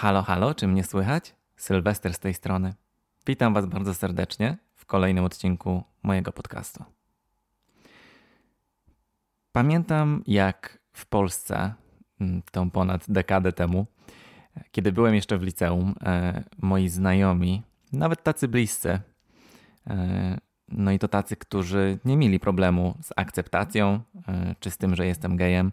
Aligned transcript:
Halo, 0.00 0.22
halo, 0.22 0.54
czy 0.54 0.66
mnie 0.68 0.84
słychać? 0.84 1.34
Sylwester 1.56 2.14
z 2.14 2.18
tej 2.18 2.34
strony. 2.34 2.74
Witam 3.26 3.54
Was 3.54 3.66
bardzo 3.66 3.94
serdecznie 3.94 4.56
w 4.74 4.86
kolejnym 4.86 5.24
odcinku 5.24 5.82
mojego 6.02 6.32
podcastu. 6.32 6.84
Pamiętam, 9.52 10.22
jak 10.26 10.78
w 10.92 11.06
Polsce, 11.06 11.74
mm, 12.20 12.42
tą 12.50 12.70
ponad 12.70 13.04
dekadę 13.08 13.52
temu, 13.52 13.86
kiedy 14.70 14.92
byłem 14.92 15.14
jeszcze 15.14 15.38
w 15.38 15.42
liceum, 15.42 15.94
e, 16.02 16.44
moi 16.58 16.88
znajomi, 16.88 17.62
nawet 17.92 18.22
tacy 18.22 18.48
bliscy, 18.48 19.00
e, 19.86 20.38
no 20.68 20.90
i 20.90 20.98
to 20.98 21.08
tacy, 21.08 21.36
którzy 21.36 21.98
nie 22.04 22.16
mieli 22.16 22.40
problemu 22.40 22.94
z 23.02 23.12
akceptacją 23.16 24.00
e, 24.28 24.54
czy 24.60 24.70
z 24.70 24.76
tym, 24.76 24.94
że 24.94 25.06
jestem 25.06 25.36
gejem, 25.36 25.72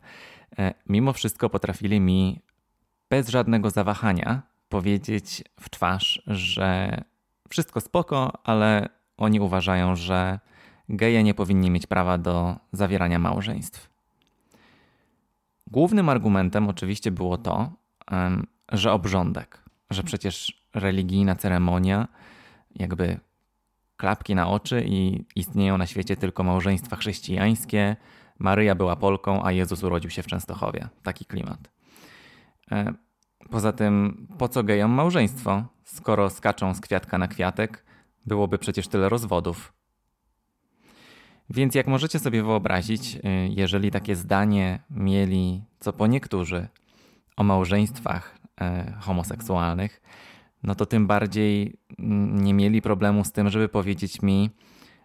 mimo 0.90 1.14
wszystko 1.14 1.50
potrafili 1.50 2.00
mi 2.00 2.42
bez 3.10 3.30
żadnego 3.30 3.70
zawahania 3.70 4.42
powiedzieć 4.70 5.44
w 5.60 5.70
twarz, 5.70 6.24
że 6.28 7.02
wszystko 7.50 7.82
spoko, 7.82 8.34
ale 8.44 8.90
oni 9.18 9.40
uważają, 9.40 9.96
że 9.96 10.40
geje 10.90 11.24
nie 11.24 11.34
powinni 11.34 11.72
mieć 11.72 11.88
prawa 11.88 12.18
do 12.18 12.56
zawierania 12.72 13.20
małżeństw. 13.20 13.90
Głównym 15.68 16.10
argumentem 16.10 16.70
oczywiście 16.70 17.12
było 17.12 17.38
to, 17.38 17.72
że 18.72 18.92
obrządek, 18.92 19.64
że 19.90 20.04
przecież 20.04 20.66
religijna 20.74 21.36
ceremonia, 21.36 22.08
jakby 22.76 23.20
klapki 23.98 24.36
na 24.36 24.48
oczy 24.48 24.84
i 24.88 25.26
istnieją 25.36 25.78
na 25.78 25.88
świecie 25.88 26.18
tylko 26.18 26.44
małżeństwa 26.44 26.96
chrześcijańskie. 26.96 27.96
Maryja 28.40 28.76
była 28.76 28.96
Polką, 28.96 29.46
a 29.46 29.52
Jezus 29.52 29.84
urodził 29.84 30.10
się 30.10 30.24
w 30.24 30.28
Częstochowie. 30.28 30.88
Taki 31.04 31.26
klimat. 31.26 31.75
E, 32.72 32.94
poza 33.50 33.72
tym, 33.72 34.28
po 34.38 34.48
co 34.48 34.64
gejom 34.64 34.92
małżeństwo, 34.92 35.64
skoro 35.84 36.30
skaczą 36.30 36.74
z 36.74 36.82
kwiatka 36.82 37.18
na 37.18 37.28
kwiatek, 37.28 37.86
byłoby 38.26 38.58
przecież 38.58 38.88
tyle 38.88 39.10
rozwodów. 39.10 39.74
Więc 41.50 41.76
jak 41.76 41.88
możecie 41.88 42.20
sobie 42.20 42.44
wyobrazić, 42.44 43.16
y, 43.16 43.20
jeżeli 43.50 43.92
takie 43.92 44.16
zdanie 44.16 44.80
mieli 44.90 45.64
co 45.80 45.94
po 45.94 46.08
niektórzy 46.08 46.68
o 47.38 47.44
małżeństwach 47.44 48.38
e, 48.62 48.94
homoseksualnych, 49.00 50.02
no 50.64 50.76
to 50.76 50.86
tym 50.86 51.08
bardziej 51.08 51.78
mm, 52.00 52.44
nie 52.44 52.54
mieli 52.54 52.82
problemu 52.82 53.24
z 53.24 53.32
tym, 53.32 53.50
żeby 53.50 53.70
powiedzieć 53.70 54.22
mi, 54.22 54.50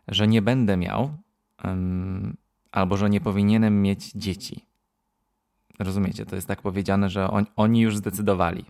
że 0.08 0.28
nie 0.28 0.42
będę 0.42 0.77
miał 0.77 1.11
albo 2.72 2.97
że 2.97 3.11
nie 3.11 3.20
powinienem 3.20 3.83
mieć 3.83 4.12
dzieci. 4.12 4.67
Rozumiecie, 5.81 6.27
to 6.27 6.36
jest 6.36 6.48
tak 6.48 6.62
powiedziane, 6.62 7.11
że 7.11 7.31
on, 7.31 7.47
oni 7.56 7.81
już 7.81 7.97
zdecydowali. 7.97 8.64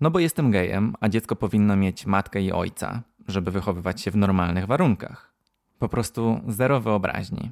No 0.00 0.10
bo 0.10 0.18
jestem 0.18 0.50
gejem, 0.50 0.94
a 1.00 1.08
dziecko 1.08 1.36
powinno 1.36 1.76
mieć 1.76 2.06
matkę 2.06 2.42
i 2.42 2.52
ojca, 2.52 3.02
żeby 3.28 3.50
wychowywać 3.50 4.00
się 4.00 4.10
w 4.10 4.16
normalnych 4.16 4.66
warunkach. 4.66 5.34
Po 5.78 5.88
prostu 5.88 6.40
zero 6.48 6.80
wyobraźni. 6.80 7.50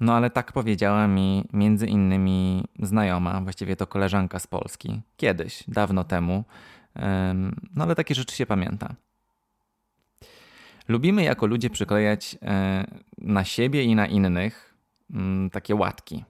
No 0.00 0.14
ale 0.14 0.30
tak 0.30 0.52
powiedziała 0.52 1.08
mi 1.08 1.44
między 1.52 1.86
innymi 1.86 2.64
znajoma, 2.82 3.40
właściwie 3.40 3.76
to 3.76 3.86
koleżanka 3.86 4.38
z 4.38 4.46
Polski, 4.46 5.00
kiedyś, 5.16 5.64
dawno 5.68 6.04
temu. 6.04 6.44
No 7.74 7.84
ale 7.84 7.94
takie 7.94 8.14
rzeczy 8.14 8.36
się 8.36 8.46
pamięta. 8.46 8.94
Lubimy 10.88 11.22
jako 11.22 11.46
ludzie 11.46 11.70
przyklejać 11.70 12.38
e, 12.42 12.84
na 13.18 13.44
siebie 13.44 13.84
i 13.84 13.94
na 13.94 14.06
innych 14.06 14.74
mm, 15.10 15.50
takie 15.50 15.74
łatki. 15.74 16.24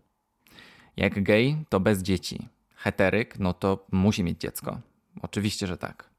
Jak 0.96 1.22
gej, 1.22 1.56
to 1.68 1.80
bez 1.80 2.02
dzieci. 2.02 2.48
Heteryk, 2.76 3.38
no 3.38 3.52
to 3.52 3.86
musi 3.92 4.24
mieć 4.24 4.40
dziecko. 4.40 4.80
Oczywiście, 5.22 5.66
że 5.66 5.76
tak. 5.76 6.10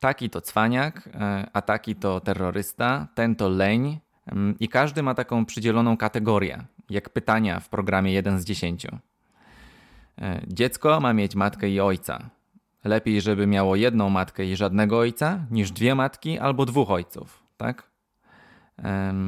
Taki 0.00 0.30
to 0.30 0.40
cwaniak, 0.40 1.08
e, 1.14 1.46
a 1.52 1.62
taki 1.62 1.94
to 1.94 2.20
terrorysta, 2.20 3.08
ten 3.14 3.36
to 3.36 3.48
leń, 3.48 3.98
mm, 4.26 4.58
i 4.60 4.68
każdy 4.68 5.02
ma 5.02 5.14
taką 5.14 5.46
przydzieloną 5.46 5.96
kategorię, 5.96 6.64
jak 6.90 7.10
pytania 7.10 7.60
w 7.60 7.68
programie 7.68 8.12
1 8.12 8.40
z 8.40 8.44
10. 8.44 8.86
E, 10.18 10.40
dziecko 10.46 11.00
ma 11.00 11.12
mieć 11.12 11.34
matkę 11.34 11.68
i 11.68 11.80
ojca. 11.80 12.30
Lepiej, 12.84 13.20
żeby 13.20 13.46
miało 13.46 13.76
jedną 13.76 14.10
matkę 14.10 14.44
i 14.44 14.56
żadnego 14.56 14.98
ojca, 14.98 15.46
niż 15.50 15.70
dwie 15.70 15.94
matki 15.94 16.38
albo 16.38 16.66
dwóch 16.66 16.90
ojców, 16.90 17.42
tak? 17.56 17.90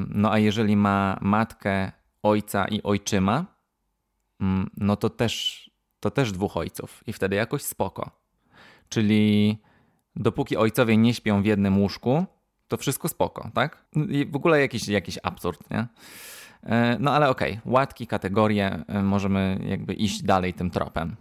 No 0.09 0.33
a 0.33 0.39
jeżeli 0.39 0.77
ma 0.77 1.19
matkę, 1.21 1.93
ojca 2.23 2.65
i 2.69 2.83
ojczyma, 2.83 3.45
no 4.77 4.97
to 4.97 5.11
też, 5.11 5.65
to 6.01 6.11
też 6.11 6.33
dwóch 6.33 6.57
ojców 6.57 7.03
i 7.07 7.13
wtedy 7.13 7.37
jakoś 7.37 7.63
spoko. 7.63 8.11
Czyli 8.89 9.59
dopóki 10.17 10.57
ojcowie 10.57 10.97
nie 10.97 11.15
śpią 11.15 11.43
w 11.43 11.47
jednym 11.47 11.79
łóżku, 11.79 12.25
to 12.69 12.77
wszystko 12.77 13.09
spoko, 13.09 13.51
tak? 13.55 13.85
I 14.09 14.27
w 14.27 14.37
ogóle 14.37 14.61
jakiś, 14.61 14.89
jakiś 14.89 15.19
absurd, 15.23 15.71
nie? 15.71 15.87
E, 16.63 16.97
no 17.01 17.13
ale 17.13 17.29
okej, 17.29 17.53
okay. 17.53 17.73
łatki, 17.73 18.07
kategorie, 18.07 18.85
e, 18.89 19.03
możemy 19.03 19.59
jakby 19.67 19.95
iść 19.95 20.23
dalej 20.23 20.55
tym 20.55 20.71
tropem. 20.71 21.17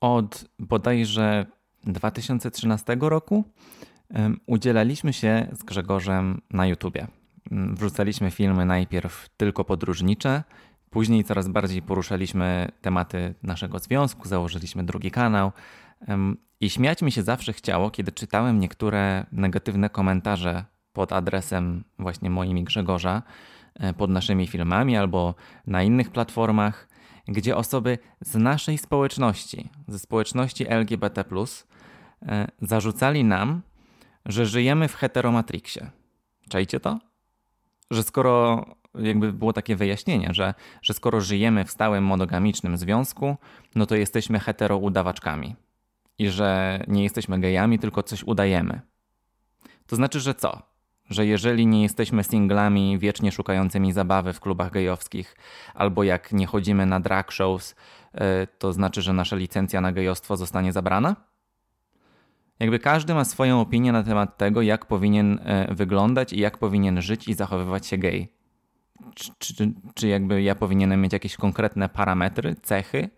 Od 0.00 0.44
bodajże 0.58 1.46
2013 1.84 2.96
roku 3.00 3.44
udzielaliśmy 4.46 5.12
się 5.12 5.48
z 5.52 5.62
Grzegorzem 5.62 6.40
na 6.50 6.66
YouTubie. 6.66 7.06
Mm, 7.50 7.76
wrzucaliśmy 7.76 8.30
filmy 8.30 8.64
najpierw 8.64 9.28
tylko 9.36 9.64
podróżnicze, 9.64 10.42
później 10.90 11.24
coraz 11.24 11.48
bardziej 11.48 11.82
poruszaliśmy 11.82 12.68
tematy 12.80 13.34
naszego 13.42 13.78
związku, 13.78 14.28
założyliśmy 14.28 14.84
drugi 14.84 15.10
kanał. 15.10 15.52
I 16.60 16.70
śmiać 16.70 17.02
mi 17.02 17.12
się 17.12 17.22
zawsze 17.22 17.52
chciało, 17.52 17.90
kiedy 17.90 18.12
czytałem 18.12 18.60
niektóre 18.60 19.26
negatywne 19.32 19.90
komentarze 19.90 20.64
pod 20.92 21.12
adresem 21.12 21.84
właśnie 21.98 22.30
moim 22.30 22.58
i 22.58 22.64
Grzegorza, 22.64 23.22
e, 23.74 23.94
pod 23.94 24.10
naszymi 24.10 24.46
filmami 24.46 24.96
albo 24.96 25.34
na 25.66 25.82
innych 25.82 26.10
platformach, 26.10 26.88
gdzie 27.28 27.56
osoby 27.56 27.98
z 28.20 28.34
naszej 28.34 28.78
społeczności, 28.78 29.68
ze 29.88 29.98
społeczności 29.98 30.68
LGBT, 30.68 31.24
e, 32.22 32.48
zarzucali 32.62 33.24
nam, 33.24 33.62
że 34.26 34.46
żyjemy 34.46 34.88
w 34.88 34.94
heteromatrixie. 34.94 35.90
Czajcie 36.48 36.80
to? 36.80 36.98
Że 37.90 38.02
skoro 38.02 38.64
jakby 39.02 39.32
było 39.32 39.52
takie 39.52 39.76
wyjaśnienie, 39.76 40.28
że, 40.32 40.54
że 40.82 40.94
skoro 40.94 41.20
żyjemy 41.20 41.64
w 41.64 41.70
stałym 41.70 42.04
monogamicznym 42.04 42.76
związku, 42.76 43.36
no 43.74 43.86
to 43.86 43.96
jesteśmy 43.96 44.40
heteroudawaczkami 44.40 45.56
i 46.18 46.30
że 46.30 46.80
nie 46.88 47.02
jesteśmy 47.02 47.40
gejami, 47.40 47.78
tylko 47.78 48.02
coś 48.02 48.24
udajemy. 48.24 48.80
To 49.86 49.96
znaczy, 49.96 50.20
że 50.20 50.34
co? 50.34 50.62
Że 51.10 51.26
jeżeli 51.26 51.66
nie 51.66 51.82
jesteśmy 51.82 52.24
singlami 52.24 52.98
wiecznie 52.98 53.32
szukającymi 53.32 53.92
zabawy 53.92 54.32
w 54.32 54.40
klubach 54.40 54.72
gejowskich, 54.72 55.36
albo 55.74 56.02
jak 56.02 56.32
nie 56.32 56.46
chodzimy 56.46 56.86
na 56.86 57.00
drag 57.00 57.32
shows, 57.32 57.74
e, 58.14 58.46
to 58.46 58.72
znaczy, 58.72 59.02
że 59.02 59.12
nasza 59.12 59.36
licencja 59.36 59.80
na 59.80 59.92
gejostwo 59.92 60.36
zostanie 60.36 60.72
zabrana? 60.72 61.16
Jakby 62.60 62.78
każdy 62.78 63.14
ma 63.14 63.24
swoją 63.24 63.60
opinię 63.60 63.92
na 63.92 64.02
temat 64.02 64.36
tego, 64.36 64.62
jak 64.62 64.86
powinien 64.86 65.40
e, 65.42 65.74
wyglądać 65.74 66.32
i 66.32 66.40
jak 66.40 66.58
powinien 66.58 67.02
żyć 67.02 67.28
i 67.28 67.34
zachowywać 67.34 67.86
się 67.86 67.98
gej. 67.98 68.37
Czy, 69.14 69.32
czy, 69.38 69.72
czy 69.94 70.08
jakby 70.08 70.42
ja 70.42 70.54
powinienem 70.54 71.00
mieć 71.00 71.12
jakieś 71.12 71.36
konkretne 71.36 71.88
parametry, 71.88 72.56
cechy? 72.62 73.10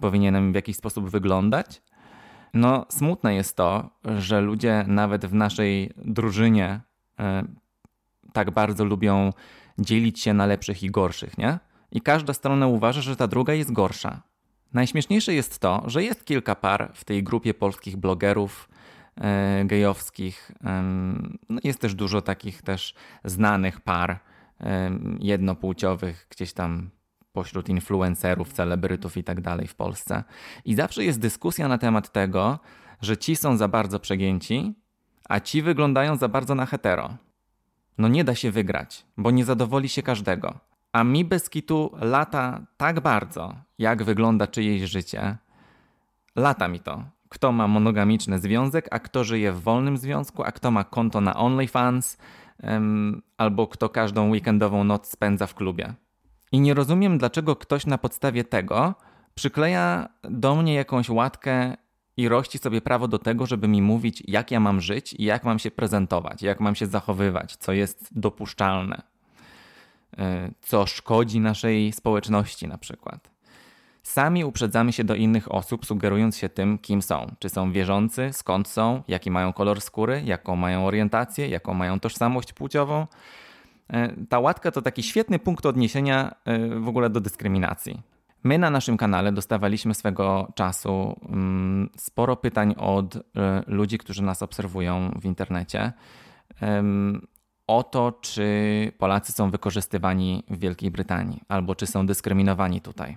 Powinienem 0.00 0.52
w 0.52 0.54
jakiś 0.54 0.76
sposób 0.76 1.10
wyglądać? 1.10 1.82
No, 2.54 2.86
smutne 2.88 3.34
jest 3.34 3.56
to, 3.56 3.90
że 4.18 4.40
ludzie 4.40 4.84
nawet 4.88 5.26
w 5.26 5.34
naszej 5.34 5.90
drużynie 5.96 6.80
e, 7.18 7.44
tak 8.32 8.50
bardzo 8.50 8.84
lubią 8.84 9.32
dzielić 9.78 10.20
się 10.20 10.34
na 10.34 10.46
lepszych 10.46 10.82
i 10.82 10.90
gorszych, 10.90 11.38
nie? 11.38 11.58
I 11.92 12.00
każda 12.00 12.32
strona 12.32 12.66
uważa, 12.66 13.00
że 13.00 13.16
ta 13.16 13.26
druga 13.26 13.54
jest 13.54 13.72
gorsza. 13.72 14.22
Najśmieszniejsze 14.72 15.34
jest 15.34 15.58
to, 15.58 15.82
że 15.86 16.02
jest 16.02 16.24
kilka 16.24 16.54
par 16.54 16.90
w 16.94 17.04
tej 17.04 17.22
grupie 17.22 17.54
polskich 17.54 17.96
blogerów 17.96 18.68
e, 19.16 19.64
gejowskich. 19.64 20.52
No 21.48 21.60
jest 21.64 21.80
też 21.80 21.94
dużo 21.94 22.22
takich 22.22 22.62
też 22.62 22.94
znanych 23.24 23.80
par 23.80 24.20
jednopłciowych 25.20 26.26
gdzieś 26.30 26.52
tam 26.52 26.90
pośród 27.32 27.68
influencerów, 27.68 28.52
celebrytów 28.52 29.16
i 29.16 29.24
tak 29.24 29.40
dalej 29.40 29.66
w 29.66 29.74
Polsce. 29.74 30.24
I 30.64 30.74
zawsze 30.74 31.04
jest 31.04 31.20
dyskusja 31.20 31.68
na 31.68 31.78
temat 31.78 32.12
tego, 32.12 32.58
że 33.00 33.16
ci 33.16 33.36
są 33.36 33.56
za 33.56 33.68
bardzo 33.68 34.00
przegięci, 34.00 34.74
a 35.28 35.40
ci 35.40 35.62
wyglądają 35.62 36.16
za 36.16 36.28
bardzo 36.28 36.54
na 36.54 36.66
hetero. 36.66 37.16
No 37.98 38.08
nie 38.08 38.24
da 38.24 38.34
się 38.34 38.50
wygrać, 38.50 39.06
bo 39.16 39.30
nie 39.30 39.44
zadowoli 39.44 39.88
się 39.88 40.02
każdego. 40.02 40.58
A 40.92 41.04
mi 41.04 41.24
bez 41.24 41.50
kitu 41.50 41.90
lata 42.00 42.66
tak 42.76 43.00
bardzo, 43.00 43.54
jak 43.78 44.02
wygląda 44.02 44.46
czyjeś 44.46 44.90
życie. 44.90 45.36
Lata 46.36 46.68
mi 46.68 46.80
to. 46.80 47.04
Kto 47.28 47.52
ma 47.52 47.68
monogamiczny 47.68 48.38
związek, 48.38 48.88
a 48.90 48.98
kto 48.98 49.24
żyje 49.24 49.52
w 49.52 49.62
wolnym 49.62 49.96
związku, 49.96 50.42
a 50.42 50.52
kto 50.52 50.70
ma 50.70 50.84
konto 50.84 51.20
na 51.20 51.36
OnlyFans, 51.36 52.18
albo 53.36 53.66
kto 53.66 53.88
każdą 53.88 54.30
weekendową 54.30 54.84
noc 54.84 55.08
spędza 55.08 55.46
w 55.46 55.54
klubie. 55.54 55.94
I 56.52 56.60
nie 56.60 56.74
rozumiem, 56.74 57.18
dlaczego 57.18 57.56
ktoś 57.56 57.86
na 57.86 57.98
podstawie 57.98 58.44
tego 58.44 58.94
przykleja 59.34 60.08
do 60.22 60.56
mnie 60.56 60.74
jakąś 60.74 61.08
łatkę 61.08 61.76
i 62.16 62.28
rości 62.28 62.58
sobie 62.58 62.80
prawo 62.80 63.08
do 63.08 63.18
tego, 63.18 63.46
żeby 63.46 63.68
mi 63.68 63.82
mówić, 63.82 64.22
jak 64.28 64.50
ja 64.50 64.60
mam 64.60 64.80
żyć 64.80 65.12
i 65.12 65.24
jak 65.24 65.44
mam 65.44 65.58
się 65.58 65.70
prezentować, 65.70 66.42
jak 66.42 66.60
mam 66.60 66.74
się 66.74 66.86
zachowywać, 66.86 67.56
co 67.56 67.72
jest 67.72 68.08
dopuszczalne, 68.18 69.02
e, 70.18 70.50
co 70.60 70.86
szkodzi 70.86 71.40
naszej 71.40 71.92
społeczności 71.92 72.68
na 72.68 72.78
przykład. 72.78 73.33
Sami 74.04 74.44
uprzedzamy 74.44 74.92
się 74.92 75.04
do 75.04 75.14
innych 75.14 75.52
osób, 75.52 75.86
sugerując 75.86 76.36
się 76.36 76.48
tym, 76.48 76.78
kim 76.78 77.02
są. 77.02 77.34
Czy 77.38 77.48
są 77.48 77.72
wierzący, 77.72 78.30
skąd 78.32 78.68
są, 78.68 79.02
jaki 79.08 79.30
mają 79.30 79.52
kolor 79.52 79.80
skóry, 79.80 80.22
jaką 80.24 80.56
mają 80.56 80.86
orientację, 80.86 81.48
jaką 81.48 81.74
mają 81.74 82.00
tożsamość 82.00 82.52
płciową. 82.52 83.06
E, 83.88 84.26
ta 84.28 84.38
łatka 84.38 84.70
to 84.70 84.82
taki 84.82 85.02
świetny 85.02 85.38
punkt 85.38 85.66
odniesienia 85.66 86.34
e, 86.44 86.68
w 86.80 86.88
ogóle 86.88 87.10
do 87.10 87.20
dyskryminacji. 87.20 88.02
My 88.42 88.58
na 88.58 88.70
naszym 88.70 88.96
kanale 88.96 89.32
dostawaliśmy 89.32 89.94
swego 89.94 90.52
czasu 90.54 91.20
mm, 91.28 91.90
sporo 91.96 92.36
pytań 92.36 92.74
od 92.78 93.16
e, 93.16 93.20
ludzi, 93.66 93.98
którzy 93.98 94.22
nas 94.22 94.42
obserwują 94.42 95.10
w 95.20 95.24
internecie 95.24 95.92
o 97.66 97.82
to, 97.82 98.12
czy 98.12 98.92
Polacy 98.98 99.32
są 99.32 99.50
wykorzystywani 99.50 100.44
w 100.50 100.58
Wielkiej 100.58 100.90
Brytanii 100.90 101.40
albo 101.48 101.74
czy 101.74 101.86
są 101.86 102.06
dyskryminowani 102.06 102.80
tutaj. 102.80 103.16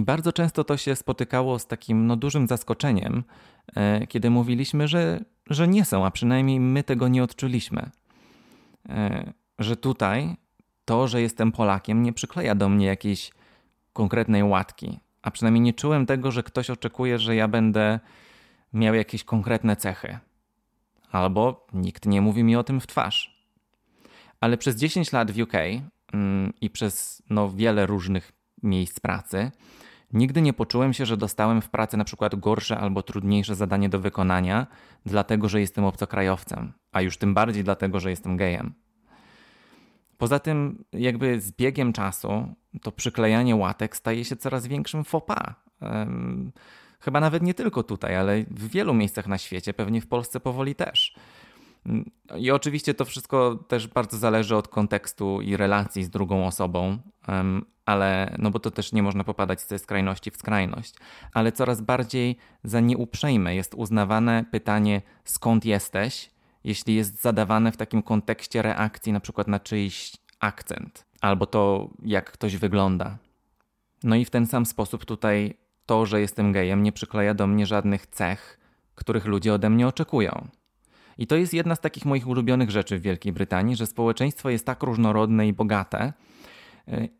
I 0.00 0.02
bardzo 0.02 0.32
często 0.32 0.64
to 0.64 0.76
się 0.76 0.96
spotykało 0.96 1.58
z 1.58 1.66
takim 1.66 2.06
no, 2.06 2.16
dużym 2.16 2.46
zaskoczeniem, 2.46 3.24
e, 3.76 4.06
kiedy 4.06 4.30
mówiliśmy, 4.30 4.88
że, 4.88 5.20
że 5.50 5.68
nie 5.68 5.84
są, 5.84 6.06
a 6.06 6.10
przynajmniej 6.10 6.60
my 6.60 6.82
tego 6.82 7.08
nie 7.08 7.22
odczuliśmy. 7.22 7.90
E, 8.88 9.32
że 9.58 9.76
tutaj 9.76 10.36
to, 10.84 11.08
że 11.08 11.22
jestem 11.22 11.52
Polakiem, 11.52 12.02
nie 12.02 12.12
przykleja 12.12 12.54
do 12.54 12.68
mnie 12.68 12.86
jakiejś 12.86 13.30
konkretnej 13.92 14.42
łatki, 14.42 15.00
a 15.22 15.30
przynajmniej 15.30 15.60
nie 15.60 15.72
czułem 15.72 16.06
tego, 16.06 16.30
że 16.30 16.42
ktoś 16.42 16.70
oczekuje, 16.70 17.18
że 17.18 17.36
ja 17.36 17.48
będę 17.48 18.00
miał 18.72 18.94
jakieś 18.94 19.24
konkretne 19.24 19.76
cechy. 19.76 20.18
Albo 21.10 21.66
nikt 21.72 22.06
nie 22.06 22.20
mówi 22.20 22.44
mi 22.44 22.56
o 22.56 22.64
tym 22.64 22.80
w 22.80 22.86
twarz. 22.86 23.44
Ale 24.40 24.56
przez 24.58 24.76
10 24.76 25.12
lat 25.12 25.30
w 25.30 25.40
UK 25.40 25.54
mm, 26.12 26.52
i 26.60 26.70
przez 26.70 27.22
no, 27.30 27.50
wiele 27.50 27.86
różnych 27.86 28.32
miejsc 28.62 29.00
pracy, 29.00 29.50
nigdy 30.12 30.42
nie 30.42 30.52
poczułem 30.52 30.92
się, 30.92 31.06
że 31.06 31.16
dostałem 31.16 31.62
w 31.62 31.70
pracy 31.70 31.96
na 31.96 32.04
przykład 32.04 32.34
gorsze 32.34 32.78
albo 32.78 33.02
trudniejsze 33.02 33.54
zadanie 33.54 33.88
do 33.88 34.00
wykonania, 34.00 34.66
dlatego 35.06 35.48
że 35.48 35.60
jestem 35.60 35.84
obcokrajowcem, 35.84 36.72
a 36.92 37.00
już 37.00 37.16
tym 37.16 37.34
bardziej 37.34 37.64
dlatego, 37.64 38.00
że 38.00 38.10
jestem 38.10 38.36
gejem. 38.36 38.74
Poza 40.18 40.38
tym, 40.38 40.84
jakby 40.92 41.40
z 41.40 41.52
biegiem 41.52 41.92
czasu, 41.92 42.54
to 42.82 42.92
przyklejanie 42.92 43.56
łatek 43.56 43.96
staje 43.96 44.24
się 44.24 44.36
coraz 44.36 44.66
większym 44.66 45.04
pas. 45.26 45.54
Chyba 47.00 47.20
nawet 47.20 47.42
nie 47.42 47.54
tylko 47.54 47.82
tutaj, 47.82 48.16
ale 48.16 48.44
w 48.50 48.68
wielu 48.68 48.94
miejscach 48.94 49.26
na 49.26 49.38
świecie, 49.38 49.74
pewnie 49.74 50.00
w 50.00 50.06
Polsce 50.06 50.40
powoli 50.40 50.74
też. 50.74 51.14
I 52.38 52.50
oczywiście 52.50 52.94
to 52.94 53.04
wszystko 53.04 53.54
też 53.68 53.88
bardzo 53.88 54.18
zależy 54.18 54.56
od 54.56 54.68
kontekstu 54.68 55.40
i 55.40 55.56
relacji 55.56 56.04
z 56.04 56.10
drugą 56.10 56.46
osobą, 56.46 56.98
ale 57.90 58.36
no 58.38 58.50
bo 58.50 58.58
to 58.58 58.70
też 58.70 58.92
nie 58.92 59.02
można 59.02 59.24
popadać 59.24 59.60
ze 59.60 59.78
skrajności 59.78 60.30
w 60.30 60.36
skrajność. 60.36 60.94
Ale 61.34 61.52
coraz 61.52 61.80
bardziej 61.80 62.36
za 62.64 62.80
nieuprzejme 62.80 63.54
jest 63.54 63.74
uznawane 63.74 64.44
pytanie 64.50 65.02
skąd 65.24 65.64
jesteś, 65.64 66.30
jeśli 66.64 66.94
jest 66.94 67.22
zadawane 67.22 67.72
w 67.72 67.76
takim 67.76 68.02
kontekście 68.02 68.62
reakcji 68.62 69.12
na 69.12 69.20
przykład 69.20 69.48
na 69.48 69.60
czyjś 69.60 70.12
akcent 70.40 71.06
albo 71.20 71.46
to 71.46 71.90
jak 72.04 72.32
ktoś 72.32 72.56
wygląda. 72.56 73.18
No 74.02 74.16
i 74.16 74.24
w 74.24 74.30
ten 74.30 74.46
sam 74.46 74.66
sposób 74.66 75.04
tutaj 75.04 75.54
to, 75.86 76.06
że 76.06 76.20
jestem 76.20 76.52
gejem 76.52 76.82
nie 76.82 76.92
przykleja 76.92 77.34
do 77.34 77.46
mnie 77.46 77.66
żadnych 77.66 78.06
cech, 78.06 78.58
których 78.94 79.26
ludzie 79.26 79.54
ode 79.54 79.70
mnie 79.70 79.86
oczekują. 79.86 80.48
I 81.18 81.26
to 81.26 81.36
jest 81.36 81.54
jedna 81.54 81.74
z 81.74 81.80
takich 81.80 82.04
moich 82.04 82.28
ulubionych 82.28 82.70
rzeczy 82.70 82.98
w 82.98 83.02
Wielkiej 83.02 83.32
Brytanii, 83.32 83.76
że 83.76 83.86
społeczeństwo 83.86 84.50
jest 84.50 84.66
tak 84.66 84.82
różnorodne 84.82 85.48
i 85.48 85.52
bogate, 85.52 86.12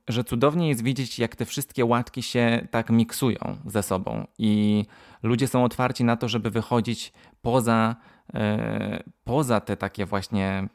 że 0.08 0.25
cudownie 0.25 0.69
jest 0.69 0.82
widzieć, 0.82 1.19
jak 1.19 1.37
te 1.37 1.44
wszystkie 1.44 1.84
łatki 1.84 2.22
się 2.22 2.69
tak 2.70 2.90
miksują 2.90 3.56
ze 3.67 3.82
sobą 3.82 4.26
i 4.38 4.84
ludzie 5.22 5.49
są 5.49 5.64
otwarci 5.64 6.05
na 6.05 6.17
to, 6.17 6.28
żeby 6.28 6.50
wychodzić 6.50 7.12
poza, 7.43 7.96
y, 8.28 8.38
poza 9.25 9.61
te 9.61 9.76
takie 9.76 10.06
właśnie 10.06 10.69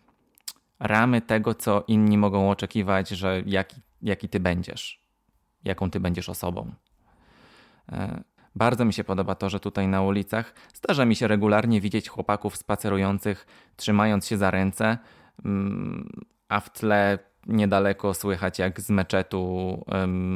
ramy 0.79 1.21
tego, 1.21 1.53
co 1.53 1.83
inni 1.87 2.17
mogą 2.17 2.49
oczekiwać, 2.49 3.09
że 3.09 3.41
jaki, 3.45 3.81
jaki 4.01 4.29
ty 4.29 4.39
będziesz, 4.39 5.01
jaką 5.63 5.91
ty 5.91 5.99
będziesz 5.99 6.29
osobą. 6.29 6.73
Y, 7.91 7.95
bardzo 8.55 8.85
mi 8.85 8.93
się 8.93 9.03
podoba 9.03 9.35
to, 9.35 9.49
że 9.49 9.59
tutaj 9.59 9.87
na 9.87 10.01
ulicach 10.01 10.53
zdarza 10.73 11.05
mi 11.05 11.15
się 11.15 11.27
regularnie 11.27 11.81
widzieć 11.81 12.09
chłopaków 12.09 12.57
spacerujących, 12.57 13.47
trzymając 13.75 14.27
się 14.27 14.37
za 14.37 14.51
ręce, 14.51 14.97
mm, 15.45 16.09
a 16.49 16.59
w 16.59 16.69
tle 16.69 17.19
niedaleko 17.45 18.13
słychać, 18.13 18.59
jak 18.59 18.81
z 18.81 18.89
meczetu 18.89 19.85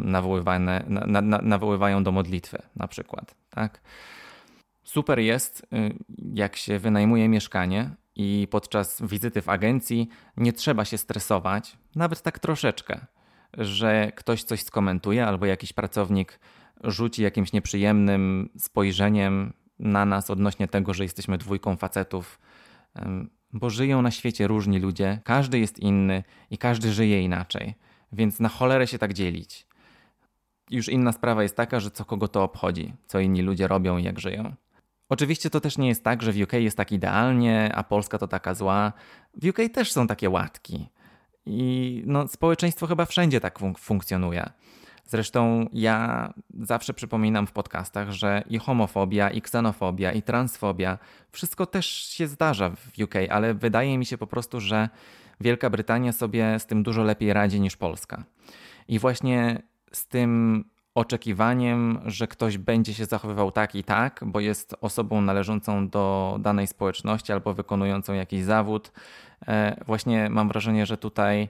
nawoływane, 0.03 0.83
na, 0.87 1.21
na, 1.21 1.37
nawoływają 1.37 2.03
do 2.03 2.11
modlitwy, 2.11 2.57
na 2.75 2.87
przykład. 2.87 3.35
Tak? 3.49 3.81
Super 4.83 5.19
jest, 5.19 5.67
y, 5.73 5.93
jak 6.33 6.55
się 6.55 6.79
wynajmuje 6.79 7.29
mieszkanie 7.29 7.89
i 8.15 8.47
podczas 8.51 9.01
wizyty 9.01 9.41
w 9.41 9.49
agencji 9.49 10.09
nie 10.37 10.53
trzeba 10.53 10.85
się 10.85 10.97
stresować, 10.97 11.77
nawet 11.95 12.21
tak 12.21 12.39
troszeczkę, 12.39 13.05
że 13.57 14.11
ktoś 14.15 14.43
coś 14.43 14.63
skomentuje 14.63 15.25
albo 15.25 15.45
jakiś 15.45 15.73
pracownik 15.73 16.39
rzuci 16.83 17.23
jakimś 17.23 17.53
nieprzyjemnym 17.53 18.49
spojrzeniem 18.57 19.53
na 19.79 20.05
nas 20.05 20.29
odnośnie 20.29 20.67
tego, 20.67 20.93
że 20.93 21.03
jesteśmy 21.03 21.37
dwójką 21.37 21.75
facetów, 21.75 22.39
bo 23.53 23.69
żyją 23.69 24.01
na 24.01 24.11
świecie 24.11 24.47
różni 24.47 24.79
ludzie, 24.79 25.19
każdy 25.23 25.59
jest 25.59 25.79
inny 25.79 26.23
i 26.49 26.57
każdy 26.57 26.93
żyje 26.93 27.21
inaczej, 27.21 27.75
więc 28.11 28.39
na 28.39 28.49
cholerę 28.49 28.87
się 28.87 28.97
tak 28.97 29.13
dzielić. 29.13 29.67
Już 30.69 30.89
inna 30.89 31.11
sprawa 31.11 31.43
jest 31.43 31.55
taka, 31.55 31.79
że 31.79 31.91
co 31.91 32.05
kogo 32.05 32.27
to 32.27 32.43
obchodzi, 32.43 32.93
co 33.07 33.19
inni 33.19 33.41
ludzie 33.41 33.67
robią 33.67 33.97
i 33.97 34.03
jak 34.03 34.19
żyją. 34.19 34.55
Oczywiście 35.09 35.49
to 35.49 35.61
też 35.61 35.77
nie 35.77 35.87
jest 35.87 36.03
tak, 36.03 36.21
że 36.21 36.31
w 36.31 36.41
UK 36.41 36.53
jest 36.53 36.77
tak 36.77 36.91
idealnie, 36.91 37.71
a 37.75 37.83
Polska 37.83 38.17
to 38.17 38.27
taka 38.27 38.53
zła. 38.53 38.93
W 39.33 39.47
UK 39.47 39.57
też 39.73 39.91
są 39.91 40.07
takie 40.07 40.29
łatki. 40.29 40.89
I 41.45 42.03
no, 42.05 42.27
społeczeństwo 42.27 42.87
chyba 42.87 43.05
wszędzie 43.05 43.39
tak 43.39 43.59
fun 43.59 43.75
funkcjonuje. 43.75 44.49
Zresztą 45.09 45.65
ja 45.73 46.33
zawsze 46.59 46.93
przypominam 46.93 47.47
w 47.47 47.51
podcastach, 47.51 48.11
że 48.11 48.43
i 48.49 48.59
homofobia, 48.59 49.29
i 49.29 49.41
ksenofobia, 49.41 50.11
i 50.11 50.21
transfobia, 50.21 50.97
wszystko 51.31 51.65
też 51.65 51.85
się 51.85 52.27
zdarza 52.27 52.69
w 52.69 53.01
UK, 53.03 53.15
ale 53.29 53.53
wydaje 53.53 53.97
mi 53.97 54.05
się 54.05 54.17
po 54.17 54.27
prostu, 54.27 54.59
że 54.59 54.89
Wielka 55.41 55.69
Brytania 55.69 56.11
sobie 56.11 56.59
z 56.59 56.65
tym 56.65 56.83
dużo 56.83 57.03
lepiej 57.03 57.33
radzi 57.33 57.61
niż 57.61 57.77
Polska. 57.77 58.23
I 58.87 58.99
właśnie 58.99 59.61
z 59.91 60.07
tym 60.07 60.63
oczekiwaniem, 60.95 61.99
że 62.05 62.27
ktoś 62.27 62.57
będzie 62.57 62.93
się 62.93 63.05
zachowywał 63.05 63.51
tak 63.51 63.75
i 63.75 63.83
tak, 63.83 64.19
bo 64.25 64.39
jest 64.39 64.75
osobą 64.81 65.21
należącą 65.21 65.89
do 65.89 66.37
danej 66.39 66.67
społeczności 66.67 67.31
albo 67.31 67.53
wykonującą 67.53 68.13
jakiś 68.13 68.43
zawód. 68.43 68.91
E, 69.47 69.83
właśnie 69.85 70.29
mam 70.29 70.47
wrażenie, 70.47 70.85
że 70.85 70.97
tutaj 70.97 71.49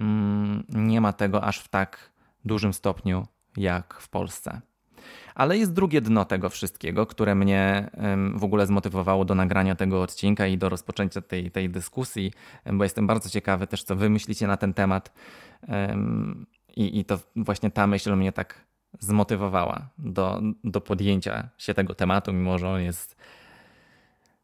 mm, 0.00 0.64
nie 0.68 1.00
ma 1.00 1.12
tego 1.12 1.44
aż 1.44 1.58
w 1.58 1.68
tak 1.68 2.17
dużym 2.44 2.72
stopniu 2.72 3.26
jak 3.56 3.94
w 4.00 4.08
Polsce. 4.08 4.60
Ale 5.34 5.58
jest 5.58 5.72
drugie 5.72 6.00
dno 6.00 6.24
tego 6.24 6.48
wszystkiego, 6.48 7.06
które 7.06 7.34
mnie 7.34 7.90
w 8.34 8.44
ogóle 8.44 8.66
zmotywowało 8.66 9.24
do 9.24 9.34
nagrania 9.34 9.74
tego 9.74 10.02
odcinka 10.02 10.46
i 10.46 10.58
do 10.58 10.68
rozpoczęcia 10.68 11.20
tej, 11.20 11.50
tej 11.50 11.70
dyskusji, 11.70 12.32
bo 12.72 12.84
jestem 12.84 13.06
bardzo 13.06 13.30
ciekawy 13.30 13.66
też, 13.66 13.82
co 13.82 13.96
wy 13.96 14.10
myślicie 14.10 14.46
na 14.46 14.56
ten 14.56 14.74
temat. 14.74 15.12
I, 16.76 16.98
i 16.98 17.04
to 17.04 17.18
właśnie 17.36 17.70
ta 17.70 17.86
myśl 17.86 18.16
mnie 18.16 18.32
tak 18.32 18.64
zmotywowała 18.98 19.88
do, 19.98 20.42
do 20.64 20.80
podjęcia 20.80 21.48
się 21.58 21.74
tego 21.74 21.94
tematu, 21.94 22.32
mimo 22.32 22.58
że 22.58 22.68
on 22.68 22.80
jest 22.80 23.16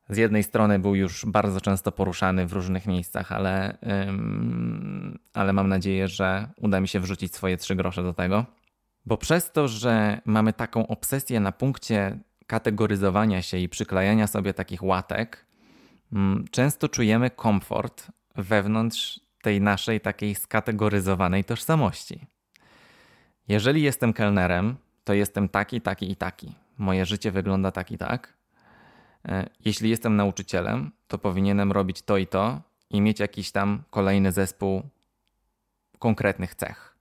z 0.09 0.17
jednej 0.17 0.43
strony 0.43 0.79
był 0.79 0.95
już 0.95 1.27
bardzo 1.27 1.61
często 1.61 1.93
poruszany 1.93 2.47
w 2.47 2.53
różnych 2.53 2.87
miejscach, 2.87 3.33
ale, 3.33 3.79
ale 5.35 5.53
mam 5.53 5.69
nadzieję, 5.69 6.09
że 6.09 6.49
uda 6.57 6.81
mi 6.81 6.89
się 6.89 7.01
wrzucić 7.01 7.35
swoje 7.35 7.57
trzy 7.57 7.77
grosze 7.77 8.03
do 8.03 8.15
tego. 8.15 8.45
Bo 9.07 9.17
przez 9.17 9.53
to, 9.53 9.69
że 9.69 10.21
mamy 10.25 10.53
taką 10.53 10.87
obsesję 10.87 11.41
na 11.41 11.53
punkcie 11.53 12.19
kategoryzowania 12.47 13.43
się 13.43 13.59
i 13.59 13.69
przyklejania 13.69 14.27
sobie 14.27 14.55
takich 14.55 14.83
łatek, 14.83 15.47
często 16.51 16.89
czujemy 16.89 17.31
komfort 17.31 18.11
wewnątrz 18.37 19.21
tej 19.43 19.61
naszej 19.61 20.01
takiej 20.01 20.35
skategoryzowanej 20.35 21.45
tożsamości. 21.45 22.27
Jeżeli 23.49 23.83
jestem 23.83 24.13
kelnerem, 24.13 24.77
to 25.05 25.15
jestem 25.15 25.49
taki, 25.49 25.81
taki 25.81 26.11
i 26.11 26.17
taki. 26.17 26.55
Moje 26.79 27.07
życie 27.07 27.31
wygląda 27.31 27.71
tak 27.71 27.91
i 27.91 27.99
tak. 27.99 28.34
E, 29.29 29.51
jeśli 29.65 29.91
jestem 29.91 30.17
nauczycielem, 30.17 30.93
to 31.09 31.19
powinienem 31.19 31.73
robić 31.73 32.03
to 32.03 32.17
i 32.17 32.27
to 32.27 32.61
i 32.91 33.01
mieć 33.01 33.21
jakiś 33.21 33.53
tam 33.53 33.83
kolejny 33.91 34.33
zespół 34.33 34.83
konkretnych 35.99 36.55
cech. 36.55 36.95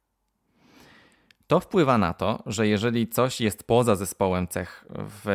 To 1.47 1.59
wpływa 1.59 1.97
na 1.97 2.13
to, 2.13 2.43
że 2.45 2.67
jeżeli 2.67 3.07
coś 3.07 3.41
jest 3.41 3.63
poza 3.63 3.95
zespołem 3.95 4.47
cech 4.47 4.85
w 4.89 5.25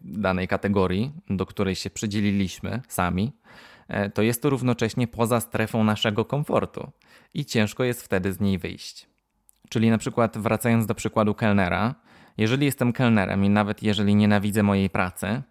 danej 0.00 0.48
kategorii, 0.48 1.12
do 1.30 1.46
której 1.46 1.74
się 1.74 1.90
przydzieliliśmy 1.90 2.82
sami, 2.88 3.32
e, 3.88 4.10
to 4.10 4.22
jest 4.22 4.42
to 4.42 4.50
równocześnie 4.50 5.08
poza 5.08 5.40
strefą 5.40 5.84
naszego 5.84 6.24
komfortu 6.24 6.90
i 7.34 7.44
ciężko 7.44 7.84
jest 7.84 8.02
wtedy 8.02 8.32
z 8.32 8.40
niej 8.40 8.58
wyjść. 8.58 9.08
Czyli 9.68 9.90
na 9.90 9.98
przykład 9.98 10.38
wracając 10.38 10.86
do 10.86 10.94
przykładu 10.94 11.34
kelnera, 11.34 11.94
jeżeli 12.36 12.66
jestem 12.66 12.92
kelnerem 12.92 13.44
i 13.44 13.48
nawet 13.48 13.82
jeżeli 13.82 14.14
nienawidzę 14.14 14.62
mojej 14.62 14.90
pracy, 14.90 15.42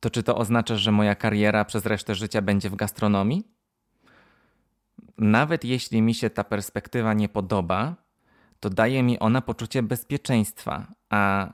to 0.00 0.10
czy 0.10 0.22
to 0.22 0.36
oznacza, 0.36 0.76
że 0.76 0.92
moja 0.92 1.14
kariera 1.14 1.64
przez 1.64 1.86
resztę 1.86 2.14
życia 2.14 2.42
będzie 2.42 2.70
w 2.70 2.76
gastronomii? 2.76 3.44
Nawet 5.18 5.64
jeśli 5.64 6.02
mi 6.02 6.14
się 6.14 6.30
ta 6.30 6.44
perspektywa 6.44 7.14
nie 7.14 7.28
podoba, 7.28 7.96
to 8.60 8.70
daje 8.70 9.02
mi 9.02 9.18
ona 9.18 9.40
poczucie 9.40 9.82
bezpieczeństwa, 9.82 10.86
a, 11.10 11.52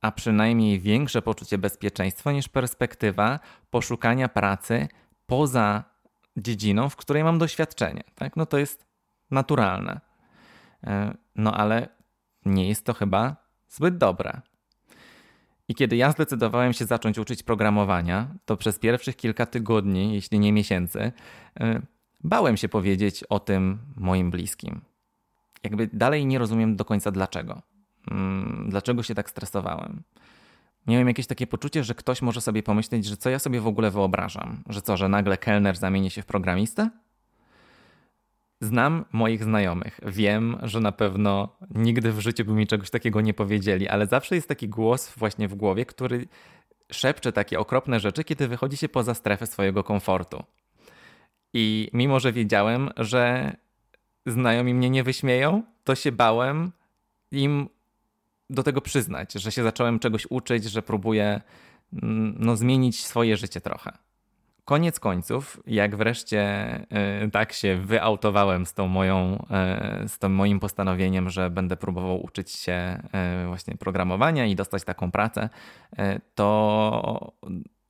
a 0.00 0.12
przynajmniej 0.12 0.80
większe 0.80 1.22
poczucie 1.22 1.58
bezpieczeństwa 1.58 2.32
niż 2.32 2.48
perspektywa 2.48 3.40
poszukania 3.70 4.28
pracy 4.28 4.88
poza 5.26 5.84
dziedziną, 6.36 6.88
w 6.88 6.96
której 6.96 7.24
mam 7.24 7.38
doświadczenie. 7.38 8.04
Tak? 8.14 8.36
No 8.36 8.46
to 8.46 8.58
jest 8.58 8.86
naturalne. 9.30 10.00
E, 10.84 11.14
no 11.34 11.54
ale 11.54 11.88
nie 12.44 12.68
jest 12.68 12.84
to 12.84 12.94
chyba 12.94 13.36
zbyt 13.68 13.98
dobre. 13.98 14.40
I 15.68 15.74
kiedy 15.74 15.96
ja 15.96 16.12
zdecydowałem 16.12 16.72
się 16.72 16.84
zacząć 16.84 17.18
uczyć 17.18 17.42
programowania, 17.42 18.28
to 18.44 18.56
przez 18.56 18.78
pierwszych 18.78 19.16
kilka 19.16 19.46
tygodni, 19.46 20.14
jeśli 20.14 20.38
nie 20.38 20.52
miesięcy, 20.52 21.12
e, 21.60 21.80
bałem 22.24 22.56
się 22.56 22.68
powiedzieć 22.68 23.24
o 23.24 23.40
tym 23.40 23.78
moim 23.96 24.30
bliskim. 24.30 24.80
Jakby 25.64 25.88
dalej 25.92 26.26
nie 26.26 26.38
rozumiem 26.38 26.76
do 26.76 26.84
końca 26.84 27.10
dlaczego. 27.10 27.62
Mm, 28.10 28.66
dlaczego 28.68 29.02
się 29.02 29.14
tak 29.14 29.30
stresowałem. 29.30 30.02
Miałem 30.86 31.08
jakieś 31.08 31.26
takie 31.26 31.46
poczucie, 31.46 31.84
że 31.84 31.94
ktoś 31.94 32.22
może 32.22 32.40
sobie 32.40 32.62
pomyśleć, 32.62 33.04
że 33.04 33.16
co 33.16 33.30
ja 33.30 33.38
sobie 33.38 33.60
w 33.60 33.66
ogóle 33.66 33.90
wyobrażam, 33.90 34.62
że 34.68 34.82
co, 34.82 34.96
że 34.96 35.08
nagle 35.08 35.36
kelner 35.36 35.76
zamieni 35.76 36.10
się 36.10 36.22
w 36.22 36.26
programistę? 36.26 36.90
Znam 38.60 39.04
moich 39.12 39.44
znajomych. 39.44 40.00
Wiem, 40.06 40.56
że 40.62 40.80
na 40.80 40.92
pewno 40.92 41.56
nigdy 41.74 42.12
w 42.12 42.20
życiu 42.20 42.44
by 42.44 42.52
mi 42.52 42.66
czegoś 42.66 42.90
takiego 42.90 43.20
nie 43.20 43.34
powiedzieli, 43.34 43.88
ale 43.88 44.06
zawsze 44.06 44.34
jest 44.34 44.48
taki 44.48 44.68
głos 44.68 45.12
właśnie 45.16 45.48
w 45.48 45.54
głowie, 45.54 45.86
który 45.86 46.28
szepcze 46.92 47.32
takie 47.32 47.58
okropne 47.58 48.00
rzeczy, 48.00 48.24
kiedy 48.24 48.48
wychodzi 48.48 48.76
się 48.76 48.88
poza 48.88 49.14
strefę 49.14 49.46
swojego 49.46 49.84
komfortu. 49.84 50.42
I 51.54 51.90
mimo, 51.92 52.20
że 52.20 52.32
wiedziałem, 52.32 52.90
że 52.96 53.52
znajomi 54.26 54.74
mnie 54.74 54.90
nie 54.90 55.04
wyśmieją, 55.04 55.62
to 55.84 55.94
się 55.94 56.12
bałem 56.12 56.72
im 57.32 57.68
do 58.50 58.62
tego 58.62 58.80
przyznać, 58.80 59.32
że 59.32 59.52
się 59.52 59.62
zacząłem 59.62 59.98
czegoś 59.98 60.26
uczyć, 60.30 60.64
że 60.64 60.82
próbuję 60.82 61.40
mm, 61.92 62.36
no, 62.38 62.56
zmienić 62.56 63.04
swoje 63.06 63.36
życie 63.36 63.60
trochę. 63.60 64.05
Koniec 64.66 65.00
końców, 65.00 65.62
jak 65.66 65.96
wreszcie 65.96 66.74
y, 67.24 67.30
tak 67.30 67.52
się 67.52 67.76
wyautowałem 67.76 68.66
z 68.66 68.74
tą 68.74 68.88
moją, 68.88 69.44
y, 70.04 70.08
z 70.08 70.18
tym 70.18 70.34
moim 70.34 70.60
postanowieniem, 70.60 71.30
że 71.30 71.50
będę 71.50 71.76
próbował 71.76 72.24
uczyć 72.24 72.50
się 72.50 73.02
y, 73.44 73.46
właśnie 73.46 73.74
programowania 73.74 74.46
i 74.46 74.56
dostać 74.56 74.84
taką 74.84 75.10
pracę, 75.10 75.48
to 76.34 77.32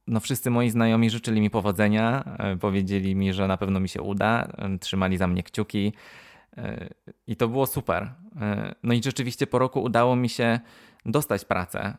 no 0.07 0.21
wszyscy 0.21 0.51
moi 0.51 0.71
znajomi 0.71 1.11
życzyli 1.11 1.41
mi 1.41 1.51
powodzenia, 1.51 2.25
powiedzieli 2.61 3.17
mi, 3.17 3.33
że 3.33 3.47
na 3.47 3.57
pewno 3.57 3.81
mi 3.81 3.89
się 3.89 4.03
uda, 4.03 4.49
trzymali 4.81 5.17
za 5.17 5.27
mnie 5.27 5.43
kciuki. 5.43 5.93
I 7.27 7.37
to 7.37 7.49
było 7.49 7.67
super. 7.67 8.13
No 8.83 8.95
i 8.95 9.03
rzeczywiście 9.03 9.47
po 9.47 9.59
roku 9.59 9.83
udało 9.83 10.17
mi 10.17 10.29
się 10.29 10.61
dostać 11.07 11.45
pracę 11.45 11.97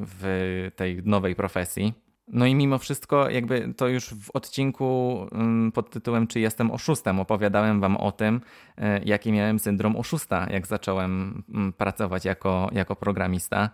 w 0.00 0.70
tej 0.76 1.02
nowej 1.04 1.34
profesji. 1.34 2.07
No 2.32 2.46
i 2.46 2.54
mimo 2.54 2.78
wszystko, 2.78 3.30
jakby 3.30 3.74
to 3.76 3.88
już 3.88 4.14
w 4.14 4.30
odcinku 4.34 5.18
mm, 5.32 5.72
pod 5.72 5.90
tytułem 5.90 6.26
Czy 6.26 6.40
jestem 6.40 6.70
oszustem 6.70 7.20
opowiadałem 7.20 7.80
wam 7.80 7.96
o 7.96 8.12
tym, 8.12 8.40
e, 8.78 9.00
jaki 9.04 9.32
miałem 9.32 9.58
syndrom 9.58 9.96
oszusta, 9.96 10.46
jak 10.50 10.66
zacząłem 10.66 11.42
mm, 11.54 11.72
pracować 11.72 12.24
jako, 12.24 12.68
jako 12.72 12.96
programista. 12.96 13.70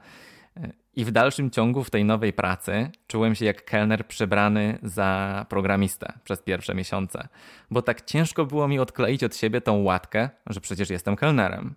E, 0.56 0.70
I 0.94 1.04
w 1.04 1.10
dalszym 1.10 1.50
ciągu 1.50 1.84
w 1.84 1.90
tej 1.90 2.04
nowej 2.04 2.32
pracy 2.32 2.90
czułem 3.06 3.34
się 3.34 3.44
jak 3.44 3.64
kelner 3.64 4.06
przebrany 4.06 4.78
za 4.82 5.46
programistę 5.48 6.12
przez 6.24 6.42
pierwsze 6.42 6.74
miesiące, 6.74 7.28
bo 7.70 7.82
tak 7.82 8.02
ciężko 8.02 8.46
było 8.46 8.68
mi 8.68 8.78
odkleić 8.78 9.24
od 9.24 9.36
siebie 9.36 9.60
tą 9.60 9.82
łatkę, 9.82 10.30
że 10.46 10.60
przecież 10.60 10.90
jestem 10.90 11.16
kelnerem. 11.16 11.74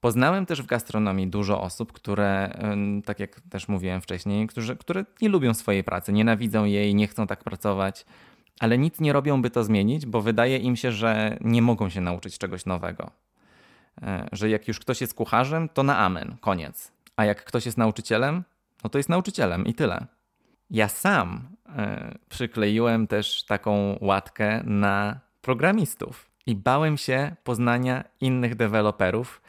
Poznałem 0.00 0.46
też 0.46 0.62
w 0.62 0.66
gastronomii 0.66 1.26
dużo 1.26 1.60
osób, 1.60 1.92
które, 1.92 2.58
tak 3.04 3.20
jak 3.20 3.40
też 3.40 3.68
mówiłem 3.68 4.00
wcześniej, 4.00 4.46
którzy, 4.46 4.76
które 4.76 5.04
nie 5.20 5.28
lubią 5.28 5.54
swojej 5.54 5.84
pracy, 5.84 6.12
nienawidzą 6.12 6.64
jej, 6.64 6.94
nie 6.94 7.06
chcą 7.06 7.26
tak 7.26 7.44
pracować, 7.44 8.06
ale 8.60 8.78
nic 8.78 9.00
nie 9.00 9.12
robią, 9.12 9.42
by 9.42 9.50
to 9.50 9.64
zmienić, 9.64 10.06
bo 10.06 10.20
wydaje 10.20 10.56
im 10.58 10.76
się, 10.76 10.92
że 10.92 11.38
nie 11.40 11.62
mogą 11.62 11.88
się 11.88 12.00
nauczyć 12.00 12.38
czegoś 12.38 12.66
nowego. 12.66 13.10
E, 14.02 14.28
że 14.32 14.50
jak 14.50 14.68
już 14.68 14.80
ktoś 14.80 15.00
jest 15.00 15.14
kucharzem, 15.14 15.68
to 15.68 15.82
na 15.82 15.98
amen, 15.98 16.36
koniec. 16.40 16.92
A 17.16 17.24
jak 17.24 17.44
ktoś 17.44 17.66
jest 17.66 17.78
nauczycielem, 17.78 18.44
no 18.84 18.90
to 18.90 18.98
jest 18.98 19.08
nauczycielem 19.08 19.66
i 19.66 19.74
tyle. 19.74 20.06
Ja 20.70 20.88
sam 20.88 21.48
e, 21.76 22.14
przykleiłem 22.28 23.06
też 23.06 23.44
taką 23.44 23.98
łatkę 24.00 24.62
na 24.64 25.20
programistów 25.40 26.30
i 26.46 26.54
bałem 26.54 26.96
się 26.96 27.36
poznania 27.44 28.04
innych 28.20 28.54
deweloperów, 28.54 29.40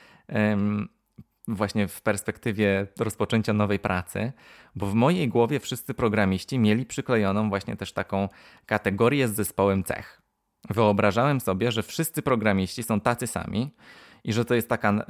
właśnie 1.47 1.87
w 1.87 2.01
perspektywie 2.01 2.87
rozpoczęcia 2.99 3.53
nowej 3.53 3.79
pracy, 3.79 4.31
bo 4.75 4.85
w 4.85 4.93
mojej 4.93 5.27
głowie 5.27 5.59
wszyscy 5.59 5.93
programiści 5.93 6.59
mieli 6.59 6.85
przyklejoną 6.85 7.49
właśnie 7.49 7.75
też 7.75 7.93
taką 7.93 8.29
kategorię 8.65 9.27
z 9.27 9.35
zespołem 9.35 9.83
cech. 9.83 10.21
Wyobrażałem 10.69 11.39
sobie, 11.39 11.71
że 11.71 11.83
wszyscy 11.83 12.21
programiści 12.21 12.83
są 12.83 12.99
tacy 12.99 13.27
sami 13.27 13.75
i 14.23 14.33
że 14.33 14.45
to 14.45 14.55
jest 14.55 14.69
taka. 14.69 15.05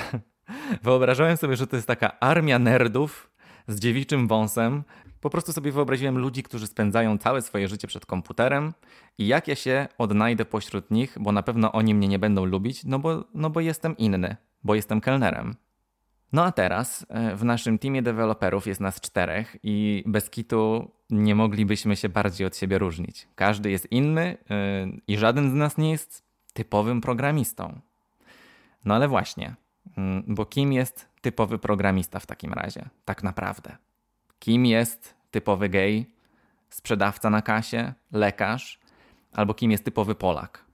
Wyobrażałem 0.82 1.36
sobie, 1.36 1.56
że 1.56 1.66
to 1.66 1.76
jest 1.76 1.88
taka 1.88 2.20
armia 2.20 2.58
nerdów 2.58 3.30
z 3.68 3.80
dziewiczym 3.80 4.28
wąsem. 4.28 4.82
Po 5.20 5.30
prostu 5.30 5.52
sobie 5.52 5.72
wyobraziłem 5.72 6.18
ludzi, 6.18 6.42
którzy 6.42 6.66
spędzają 6.66 7.18
całe 7.18 7.42
swoje 7.42 7.68
życie 7.68 7.88
przed 7.88 8.06
komputerem 8.06 8.72
i 9.18 9.26
jak 9.26 9.48
ja 9.48 9.54
się 9.54 9.88
odnajdę 9.98 10.44
pośród 10.44 10.90
nich, 10.90 11.16
bo 11.20 11.32
na 11.32 11.42
pewno 11.42 11.72
oni 11.72 11.94
mnie 11.94 12.08
nie 12.08 12.18
będą 12.18 12.44
lubić, 12.44 12.84
no 12.84 12.98
bo, 12.98 13.24
no 13.34 13.50
bo 13.50 13.60
jestem 13.60 13.96
inny 13.96 14.36
bo 14.66 14.74
jestem 14.74 15.00
kelnerem. 15.00 15.54
No 16.32 16.44
a 16.44 16.52
teraz 16.52 17.06
e, 17.08 17.36
w 17.36 17.44
naszym 17.44 17.78
teamie 17.78 18.02
deweloperów 18.02 18.66
jest 18.66 18.80
nas 18.80 19.00
czterech 19.00 19.56
i 19.62 20.04
bez 20.06 20.30
kitu 20.30 20.90
nie 21.10 21.34
moglibyśmy 21.34 21.96
się 21.96 22.08
bardziej 22.08 22.46
od 22.46 22.56
siebie 22.56 22.78
różnić. 22.78 23.28
Każdy 23.34 23.70
jest 23.70 23.92
inny 23.92 24.38
e, 24.50 24.86
i 25.06 25.18
żaden 25.18 25.50
z 25.50 25.54
nas 25.54 25.78
nie 25.78 25.90
jest 25.90 26.24
typowym 26.52 27.00
programistą. 27.00 27.80
No 28.84 28.94
ale 28.94 29.08
właśnie, 29.08 29.54
mm, 29.96 30.24
bo 30.26 30.46
kim 30.46 30.72
jest 30.72 31.08
typowy 31.26 31.58
programista 31.58 32.20
w 32.20 32.26
takim 32.26 32.52
razie, 32.52 32.88
tak 33.04 33.22
naprawdę? 33.22 33.76
Kim 34.38 34.66
jest 34.66 35.14
typowy 35.30 35.68
gej, 35.68 36.10
sprzedawca 36.70 37.30
na 37.30 37.42
kasie, 37.42 37.92
lekarz, 38.12 38.78
albo 39.32 39.54
kim 39.54 39.70
jest 39.70 39.84
typowy 39.84 40.14
Polak? 40.14 40.64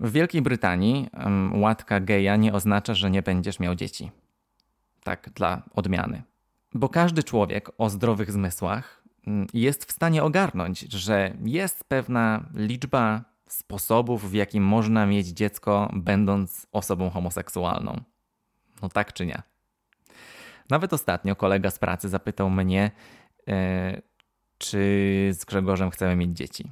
W 0.00 0.12
Wielkiej 0.12 0.42
Brytanii 0.42 1.08
um, 1.24 1.62
łatka 1.62 2.00
geja 2.00 2.36
nie 2.36 2.52
oznacza, 2.52 2.94
że 2.94 3.10
nie 3.10 3.22
będziesz 3.22 3.60
miał 3.60 3.74
dzieci. 3.74 4.10
Tak 5.02 5.30
dla 5.34 5.62
odmiany. 5.74 6.22
Bo 6.74 6.88
każdy 6.88 7.22
człowiek 7.22 7.70
o 7.78 7.90
zdrowych 7.90 8.32
zmysłach 8.32 9.02
mm, 9.26 9.46
jest 9.54 9.84
w 9.84 9.92
stanie 9.92 10.22
ogarnąć, 10.22 10.80
że 10.80 11.36
jest 11.44 11.84
pewna 11.84 12.44
liczba 12.54 13.24
sposobów, 13.48 14.30
w 14.30 14.34
jaki 14.34 14.60
można 14.60 15.06
mieć 15.06 15.26
dziecko, 15.26 15.90
będąc 15.94 16.66
osobą 16.72 17.10
homoseksualną. 17.10 18.00
No 18.82 18.88
tak 18.88 19.12
czy 19.12 19.26
nie? 19.26 19.42
Nawet 20.70 20.92
ostatnio 20.92 21.36
kolega 21.36 21.70
z 21.70 21.78
pracy 21.78 22.08
zapytał 22.08 22.50
mnie, 22.50 22.90
yy, 23.46 23.54
czy 24.58 24.78
z 25.32 25.44
Grzegorzem 25.44 25.90
chcemy 25.90 26.16
mieć 26.16 26.36
dzieci. 26.36 26.70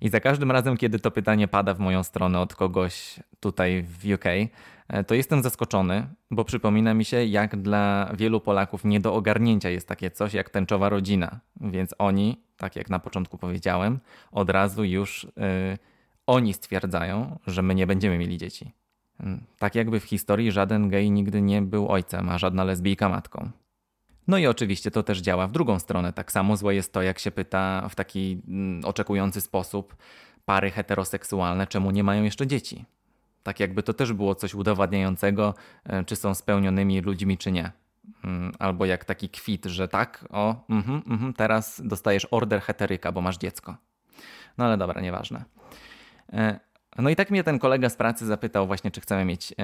I 0.00 0.08
za 0.08 0.20
każdym 0.20 0.50
razem, 0.50 0.76
kiedy 0.76 0.98
to 0.98 1.10
pytanie 1.10 1.48
pada 1.48 1.74
w 1.74 1.78
moją 1.78 2.02
stronę 2.02 2.40
od 2.40 2.54
kogoś 2.54 3.20
tutaj 3.40 3.82
w 3.82 4.12
UK, 4.14 4.24
e, 4.88 5.04
to 5.04 5.14
jestem 5.14 5.42
zaskoczony, 5.42 6.06
bo 6.30 6.44
przypomina 6.44 6.94
mi 6.94 7.04
się, 7.04 7.24
jak 7.24 7.56
dla 7.56 8.10
wielu 8.14 8.40
Polaków 8.40 8.84
nie 8.84 9.00
do 9.00 9.14
ogarnięcia 9.14 9.70
jest 9.70 9.88
takie 9.88 10.10
coś 10.10 10.34
jak 10.34 10.50
tęczowa 10.50 10.88
rodzina. 10.88 11.40
Więc 11.60 11.94
oni, 11.98 12.44
tak 12.56 12.76
jak 12.76 12.90
na 12.90 12.98
początku 12.98 13.38
powiedziałem, 13.38 14.00
od 14.32 14.50
razu 14.50 14.84
już 14.84 15.26
yy, 15.36 15.78
oni 16.26 16.54
stwierdzają, 16.54 17.38
że 17.46 17.62
my 17.62 17.74
nie 17.74 17.86
będziemy 17.86 18.18
mieli 18.18 18.38
dzieci. 18.38 18.72
Mm, 19.20 19.44
tak 19.58 19.74
jakby 19.74 20.00
w 20.00 20.04
historii 20.04 20.52
żaden 20.52 20.88
gej 20.88 21.10
nigdy 21.10 21.42
nie 21.42 21.62
był 21.62 21.88
ojcem, 21.88 22.28
a 22.28 22.38
żadna 22.38 22.64
lesbijka 22.64 23.08
matką. 23.08 23.50
No 24.28 24.38
i 24.38 24.46
oczywiście 24.46 24.90
to 24.90 25.02
też 25.02 25.20
działa 25.20 25.46
w 25.46 25.52
drugą 25.52 25.78
stronę. 25.78 26.12
Tak 26.12 26.32
samo 26.32 26.56
złe 26.56 26.74
jest 26.74 26.92
to, 26.92 27.02
jak 27.02 27.18
się 27.18 27.30
pyta 27.30 27.88
w 27.88 27.94
taki 27.94 28.42
mm, 28.48 28.84
oczekujący 28.84 29.40
sposób 29.40 29.96
pary 30.44 30.70
heteroseksualne, 30.70 31.66
czemu 31.66 31.90
nie 31.90 32.04
mają 32.04 32.22
jeszcze 32.22 32.46
dzieci. 32.46 32.84
Tak 33.42 33.60
jakby 33.60 33.82
to 33.82 33.94
też 33.94 34.12
było 34.12 34.34
coś 34.34 34.54
udowadniającego, 34.54 35.54
e, 35.84 36.04
czy 36.04 36.16
są 36.16 36.34
spełnionymi 36.34 37.00
ludźmi, 37.00 37.38
czy 37.38 37.52
nie. 37.52 37.72
Mm, 38.24 38.52
albo 38.58 38.84
jak 38.84 39.04
taki 39.04 39.28
kwit, 39.28 39.64
że 39.66 39.88
tak, 39.88 40.24
o, 40.30 40.64
mm 40.68 40.82
-hmm, 40.82 41.32
teraz 41.36 41.82
dostajesz 41.84 42.26
order 42.30 42.60
heteryka, 42.60 43.12
bo 43.12 43.20
masz 43.20 43.38
dziecko. 43.38 43.76
No 44.58 44.64
ale 44.64 44.78
dobra, 44.78 45.00
nieważne. 45.00 45.44
No 46.98 47.10
i 47.10 47.16
tak 47.16 47.30
mnie 47.30 47.44
ten 47.44 47.58
kolega 47.58 47.88
z 47.88 47.96
pracy 47.96 48.26
zapytał 48.26 48.66
właśnie, 48.66 48.90
czy 48.90 49.00
chcemy 49.00 49.24
mieć 49.24 49.52
e, 49.52 49.54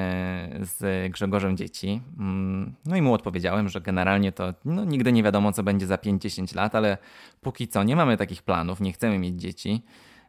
z 0.61 1.12
Grzegorzem 1.12 1.56
dzieci. 1.56 2.02
Mm, 2.18 2.75
no 2.85 2.97
i 2.97 3.02
mu 3.02 3.14
odpowiedziałem, 3.14 3.68
że 3.68 3.80
generalnie 3.80 4.33
to 4.33 4.54
no, 4.64 4.85
nigdy 4.85 5.12
nie 5.12 5.23
wiadomo, 5.23 5.52
co 5.52 5.62
będzie 5.62 5.87
za 5.87 5.97
5-10 5.97 6.56
lat, 6.56 6.75
ale 6.75 6.99
póki 7.40 7.68
co 7.68 7.83
nie 7.83 7.97
mamy 7.97 8.16
takich 8.16 8.42
planów, 8.42 8.80
nie 8.80 8.92
chcemy 8.92 9.18
mieć 9.18 9.40
dzieci. 9.40 9.83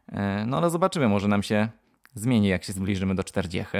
E, 0.08 0.46
no 0.46 0.56
ale 0.56 0.70
zobaczymy, 0.70 1.08
może 1.08 1.28
nam 1.28 1.42
się 1.42 1.68
zmieni, 2.14 2.48
jak 2.48 2.64
się 2.64 2.72
zbliżymy 2.72 3.14
do 3.14 3.24
40. 3.24 3.76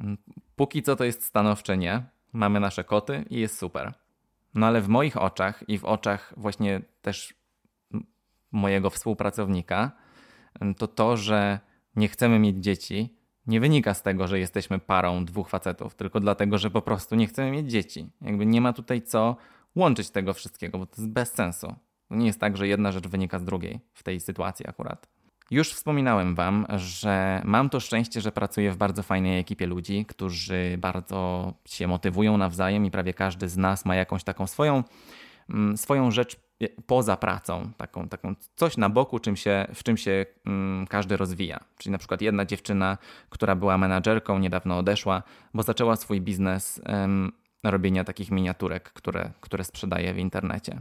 Mm, 0.00 0.18
póki 0.56 0.82
co 0.82 0.96
to 0.96 1.04
jest 1.04 1.24
stanowcze 1.24 1.76
nie. 1.76 2.02
Mamy 2.32 2.60
nasze 2.60 2.84
koty 2.84 3.24
i 3.30 3.40
jest 3.40 3.58
super. 3.58 3.92
No 4.54 4.66
ale 4.66 4.80
w 4.80 4.88
moich 4.88 5.16
oczach 5.16 5.64
i 5.68 5.78
w 5.78 5.84
oczach 5.84 6.34
właśnie 6.36 6.80
też 7.02 7.34
mojego 8.52 8.90
współpracownika, 8.90 9.90
to 10.78 10.86
to, 10.86 11.16
że 11.16 11.60
nie 11.96 12.08
chcemy 12.08 12.38
mieć 12.38 12.56
dzieci, 12.56 13.16
nie 13.46 13.60
wynika 13.60 13.94
z 13.94 14.02
tego, 14.02 14.26
że 14.26 14.38
jesteśmy 14.38 14.78
parą 14.78 15.24
dwóch 15.24 15.48
facetów, 15.48 15.94
tylko 15.94 16.20
dlatego, 16.20 16.58
że 16.58 16.70
po 16.70 16.82
prostu 16.82 17.14
nie 17.14 17.26
chcemy 17.26 17.50
mieć 17.50 17.70
dzieci. 17.70 18.10
Jakby 18.22 18.46
nie 18.46 18.60
ma 18.60 18.72
tutaj 18.72 19.02
co 19.02 19.36
łączyć 19.76 20.10
tego 20.10 20.34
wszystkiego, 20.34 20.78
bo 20.78 20.86
to 20.86 21.02
jest 21.02 21.12
bez 21.12 21.32
sensu. 21.32 21.74
To 22.08 22.14
nie 22.14 22.26
jest 22.26 22.40
tak, 22.40 22.56
że 22.56 22.68
jedna 22.68 22.92
rzecz 22.92 23.08
wynika 23.08 23.38
z 23.38 23.44
drugiej 23.44 23.80
w 23.92 24.02
tej 24.02 24.20
sytuacji 24.20 24.68
akurat. 24.68 25.08
Już 25.50 25.72
wspominałem 25.72 26.34
Wam, 26.34 26.66
że 26.76 27.42
mam 27.44 27.70
to 27.70 27.80
szczęście, 27.80 28.20
że 28.20 28.32
pracuję 28.32 28.72
w 28.72 28.76
bardzo 28.76 29.02
fajnej 29.02 29.38
ekipie 29.38 29.66
ludzi, 29.66 30.06
którzy 30.08 30.76
bardzo 30.78 31.52
się 31.66 31.86
motywują 31.86 32.36
nawzajem 32.36 32.86
i 32.86 32.90
prawie 32.90 33.14
każdy 33.14 33.48
z 33.48 33.56
nas 33.56 33.84
ma 33.84 33.94
jakąś 33.94 34.24
taką 34.24 34.46
swoją, 34.46 34.84
mm, 35.50 35.76
swoją 35.76 36.10
rzecz 36.10 36.36
poza 36.86 37.16
pracą, 37.16 37.72
taką, 37.76 38.08
taką 38.08 38.34
coś 38.56 38.76
na 38.76 38.88
boku, 38.88 39.18
czym 39.18 39.36
się, 39.36 39.66
w 39.74 39.82
czym 39.82 39.96
się 39.96 40.26
mm, 40.46 40.86
każdy 40.86 41.16
rozwija. 41.16 41.60
Czyli 41.78 41.92
na 41.92 41.98
przykład 41.98 42.22
jedna 42.22 42.44
dziewczyna, 42.44 42.98
która 43.30 43.54
była 43.54 43.78
menadżerką, 43.78 44.38
niedawno 44.38 44.78
odeszła, 44.78 45.22
bo 45.54 45.62
zaczęła 45.62 45.96
swój 45.96 46.20
biznes 46.20 46.80
robienia 47.64 48.04
takich 48.04 48.30
miniaturek, 48.30 48.92
które, 48.92 49.30
które 49.40 49.64
sprzedaje 49.64 50.14
w 50.14 50.18
internecie. 50.18 50.80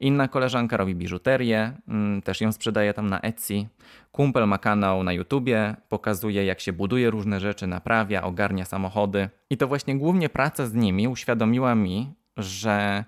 Inna 0.00 0.28
koleżanka 0.28 0.76
robi 0.76 0.94
biżuterię, 0.94 1.72
mm, 1.88 2.22
też 2.22 2.40
ją 2.40 2.52
sprzedaje 2.52 2.94
tam 2.94 3.06
na 3.06 3.20
Etsy. 3.20 3.66
Kumpel 4.12 4.48
ma 4.48 4.58
kanał 4.58 5.02
na 5.02 5.12
YouTubie, 5.12 5.76
pokazuje 5.88 6.44
jak 6.44 6.60
się 6.60 6.72
buduje 6.72 7.10
różne 7.10 7.40
rzeczy, 7.40 7.66
naprawia, 7.66 8.22
ogarnia 8.22 8.64
samochody. 8.64 9.28
I 9.50 9.56
to 9.56 9.68
właśnie 9.68 9.98
głównie 9.98 10.28
praca 10.28 10.66
z 10.66 10.74
nimi 10.74 11.08
uświadomiła 11.08 11.74
mi, 11.74 12.14
że 12.36 13.04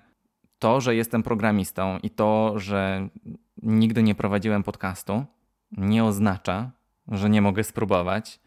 to, 0.59 0.81
że 0.81 0.95
jestem 0.95 1.23
programistą 1.23 1.99
i 2.03 2.09
to, 2.09 2.59
że 2.59 3.09
nigdy 3.63 4.03
nie 4.03 4.15
prowadziłem 4.15 4.63
podcastu, 4.63 5.25
nie 5.71 6.03
oznacza, 6.03 6.71
że 7.07 7.29
nie 7.29 7.41
mogę 7.41 7.63
spróbować 7.63 8.39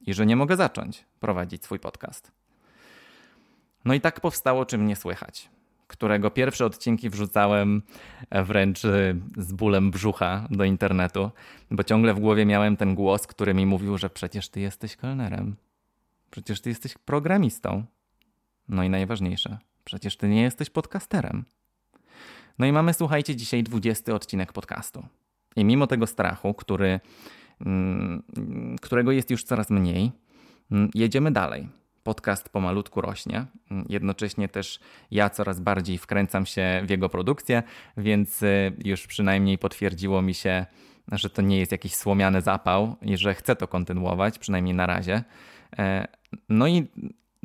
i 0.00 0.14
że 0.14 0.26
nie 0.26 0.36
mogę 0.36 0.56
zacząć 0.56 1.04
prowadzić 1.20 1.64
swój 1.64 1.78
podcast. 1.78 2.32
No 3.84 3.94
i 3.94 4.00
tak 4.00 4.20
powstało 4.20 4.66
Czym 4.66 4.86
Nie 4.86 4.96
Słychać, 4.96 5.50
którego 5.86 6.30
pierwsze 6.30 6.66
odcinki 6.66 7.10
wrzucałem 7.10 7.82
wręcz 8.30 8.80
z 9.36 9.52
bólem 9.52 9.90
brzucha 9.90 10.48
do 10.50 10.64
internetu, 10.64 11.30
bo 11.70 11.84
ciągle 11.84 12.14
w 12.14 12.20
głowie 12.20 12.46
miałem 12.46 12.76
ten 12.76 12.94
głos, 12.94 13.26
który 13.26 13.54
mi 13.54 13.66
mówił, 13.66 13.98
że 13.98 14.10
przecież 14.10 14.48
ty 14.48 14.60
jesteś 14.60 14.96
kelnerem, 14.96 15.56
przecież 16.30 16.60
ty 16.60 16.68
jesteś 16.68 16.94
programistą. 16.98 17.84
No 18.68 18.84
i 18.84 18.90
najważniejsze, 18.90 19.58
przecież 19.86 20.16
ty 20.16 20.28
nie 20.28 20.42
jesteś 20.42 20.70
podcasterem. 20.70 21.44
No 22.58 22.66
i 22.66 22.72
mamy, 22.72 22.94
słuchajcie, 22.94 23.36
dzisiaj 23.36 23.62
20 23.62 24.14
odcinek 24.14 24.52
podcastu. 24.52 25.06
I 25.56 25.64
mimo 25.64 25.86
tego 25.86 26.06
strachu, 26.06 26.54
który, 26.54 27.00
mm, 27.60 28.22
którego 28.82 29.12
jest 29.12 29.30
już 29.30 29.44
coraz 29.44 29.70
mniej, 29.70 30.12
mm, 30.70 30.90
jedziemy 30.94 31.30
dalej. 31.30 31.68
Podcast 32.02 32.48
pomalutku 32.48 33.00
rośnie. 33.00 33.46
Mm, 33.70 33.86
jednocześnie 33.88 34.48
też 34.48 34.80
ja 35.10 35.30
coraz 35.30 35.60
bardziej 35.60 35.98
wkręcam 35.98 36.46
się 36.46 36.82
w 36.86 36.90
jego 36.90 37.08
produkcję, 37.08 37.62
więc 37.96 38.42
y, 38.42 38.72
już 38.84 39.06
przynajmniej 39.06 39.58
potwierdziło 39.58 40.22
mi 40.22 40.34
się, 40.34 40.66
że 41.12 41.30
to 41.30 41.42
nie 41.42 41.58
jest 41.58 41.72
jakiś 41.72 41.94
słomiany 41.94 42.40
zapał 42.40 42.96
i 43.02 43.16
że 43.16 43.34
chcę 43.34 43.56
to 43.56 43.68
kontynuować, 43.68 44.38
przynajmniej 44.38 44.74
na 44.74 44.86
razie. 44.86 45.24
E, 45.78 46.08
no 46.48 46.66
i 46.68 46.86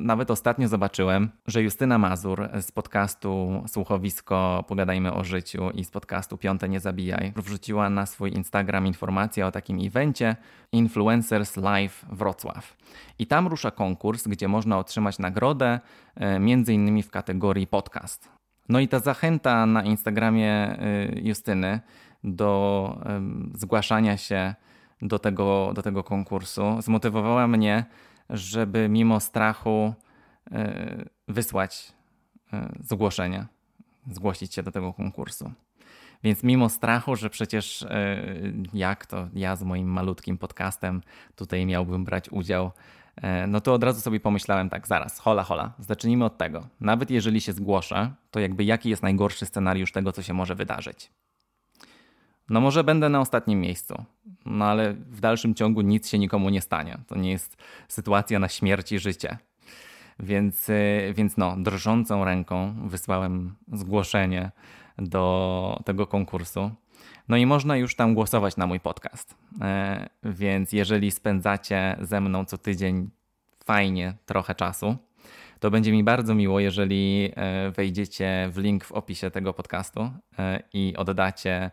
nawet 0.02 0.30
ostatnio 0.30 0.68
zobaczyłem, 0.68 1.30
że 1.46 1.62
Justyna 1.62 1.98
Mazur 1.98 2.48
z 2.60 2.72
podcastu 2.72 3.62
Słuchowisko 3.66 4.64
Pogadajmy 4.68 5.12
o 5.12 5.24
życiu 5.24 5.70
i 5.70 5.84
z 5.84 5.90
podcastu 5.90 6.38
Piąte 6.38 6.68
Nie 6.68 6.80
Zabijaj 6.80 7.32
wrzuciła 7.36 7.90
na 7.90 8.06
swój 8.06 8.32
Instagram 8.32 8.86
informację 8.86 9.46
o 9.46 9.52
takim 9.52 9.78
evencie 9.86 10.36
Influencers 10.72 11.56
Live 11.56 12.06
Wrocław. 12.12 12.76
I 13.18 13.26
tam 13.26 13.46
rusza 13.46 13.70
konkurs, 13.70 14.28
gdzie 14.28 14.48
można 14.48 14.78
otrzymać 14.78 15.18
nagrodę, 15.18 15.80
e, 16.14 16.38
między 16.38 16.74
innymi 16.74 17.02
w 17.02 17.10
kategorii 17.10 17.66
podcast. 17.66 18.28
No 18.68 18.80
i 18.80 18.88
ta 18.88 18.98
zachęta 18.98 19.66
na 19.66 19.82
Instagramie 19.82 20.50
e, 20.50 20.78
Justyny 21.20 21.80
do 22.24 22.98
zgłaszania 23.54 24.16
się 24.16 24.54
do 25.02 25.18
tego, 25.18 25.72
do 25.74 25.82
tego 25.82 26.04
konkursu 26.04 26.76
zmotywowała 26.80 27.48
mnie 27.48 27.84
żeby 28.32 28.88
mimo 28.88 29.20
strachu 29.20 29.94
e, 30.50 31.04
wysłać 31.28 31.92
e, 32.52 32.72
zgłoszenie, 32.80 33.46
zgłosić 34.10 34.54
się 34.54 34.62
do 34.62 34.72
tego 34.72 34.92
konkursu. 34.92 35.52
Więc 36.24 36.42
mimo 36.42 36.68
strachu, 36.68 37.16
że 37.16 37.30
przecież 37.30 37.82
e, 37.82 38.22
jak 38.74 39.06
to 39.06 39.28
ja 39.34 39.56
z 39.56 39.62
moim 39.62 39.88
malutkim 39.88 40.38
podcastem 40.38 41.02
tutaj 41.36 41.66
miałbym 41.66 42.04
brać 42.04 42.28
udział, 42.30 42.70
no 43.48 43.60
to 43.60 43.74
od 43.74 43.84
razu 43.84 44.00
sobie 44.00 44.20
pomyślałem 44.20 44.68
tak, 44.68 44.86
zaraz, 44.86 45.18
hola, 45.18 45.42
hola, 45.42 45.72
zacznijmy 45.78 46.24
od 46.24 46.38
tego. 46.38 46.68
Nawet 46.80 47.10
jeżeli 47.10 47.40
się 47.40 47.52
zgłoszę, 47.52 48.12
to 48.30 48.40
jakby 48.40 48.64
jaki 48.64 48.88
jest 48.90 49.02
najgorszy 49.02 49.46
scenariusz 49.46 49.92
tego, 49.92 50.12
co 50.12 50.22
się 50.22 50.34
może 50.34 50.54
wydarzyć? 50.54 51.10
No 52.52 52.60
może 52.60 52.84
będę 52.84 53.08
na 53.08 53.20
ostatnim 53.20 53.60
miejscu, 53.60 54.04
no 54.46 54.64
ale 54.64 54.92
w 54.92 55.20
dalszym 55.20 55.54
ciągu 55.54 55.80
nic 55.80 56.08
się 56.08 56.18
nikomu 56.18 56.50
nie 56.50 56.60
stanie. 56.60 56.98
To 57.06 57.18
nie 57.18 57.30
jest 57.30 57.56
sytuacja 57.88 58.38
na 58.38 58.48
śmierć 58.48 58.92
i 58.92 58.98
życie. 58.98 59.38
Więc, 60.20 60.68
y, 60.68 61.12
więc 61.16 61.36
no, 61.36 61.56
drżącą 61.58 62.24
ręką 62.24 62.74
wysłałem 62.88 63.54
zgłoszenie 63.72 64.50
do 64.98 65.80
tego 65.84 66.06
konkursu. 66.06 66.70
No 67.28 67.36
i 67.36 67.46
można 67.46 67.76
już 67.76 67.96
tam 67.96 68.14
głosować 68.14 68.56
na 68.56 68.66
mój 68.66 68.80
podcast. 68.80 69.34
E, 69.60 70.08
więc 70.22 70.72
jeżeli 70.72 71.10
spędzacie 71.10 71.96
ze 72.00 72.20
mną 72.20 72.44
co 72.44 72.58
tydzień 72.58 73.10
fajnie 73.64 74.14
trochę 74.26 74.54
czasu, 74.54 74.96
to 75.60 75.70
będzie 75.70 75.92
mi 75.92 76.04
bardzo 76.04 76.34
miło, 76.34 76.60
jeżeli 76.60 77.32
e, 77.34 77.70
wejdziecie 77.70 78.48
w 78.52 78.58
link 78.58 78.84
w 78.84 78.92
opisie 78.92 79.30
tego 79.30 79.52
podcastu 79.52 80.10
e, 80.38 80.62
i 80.72 80.94
oddacie 80.96 81.70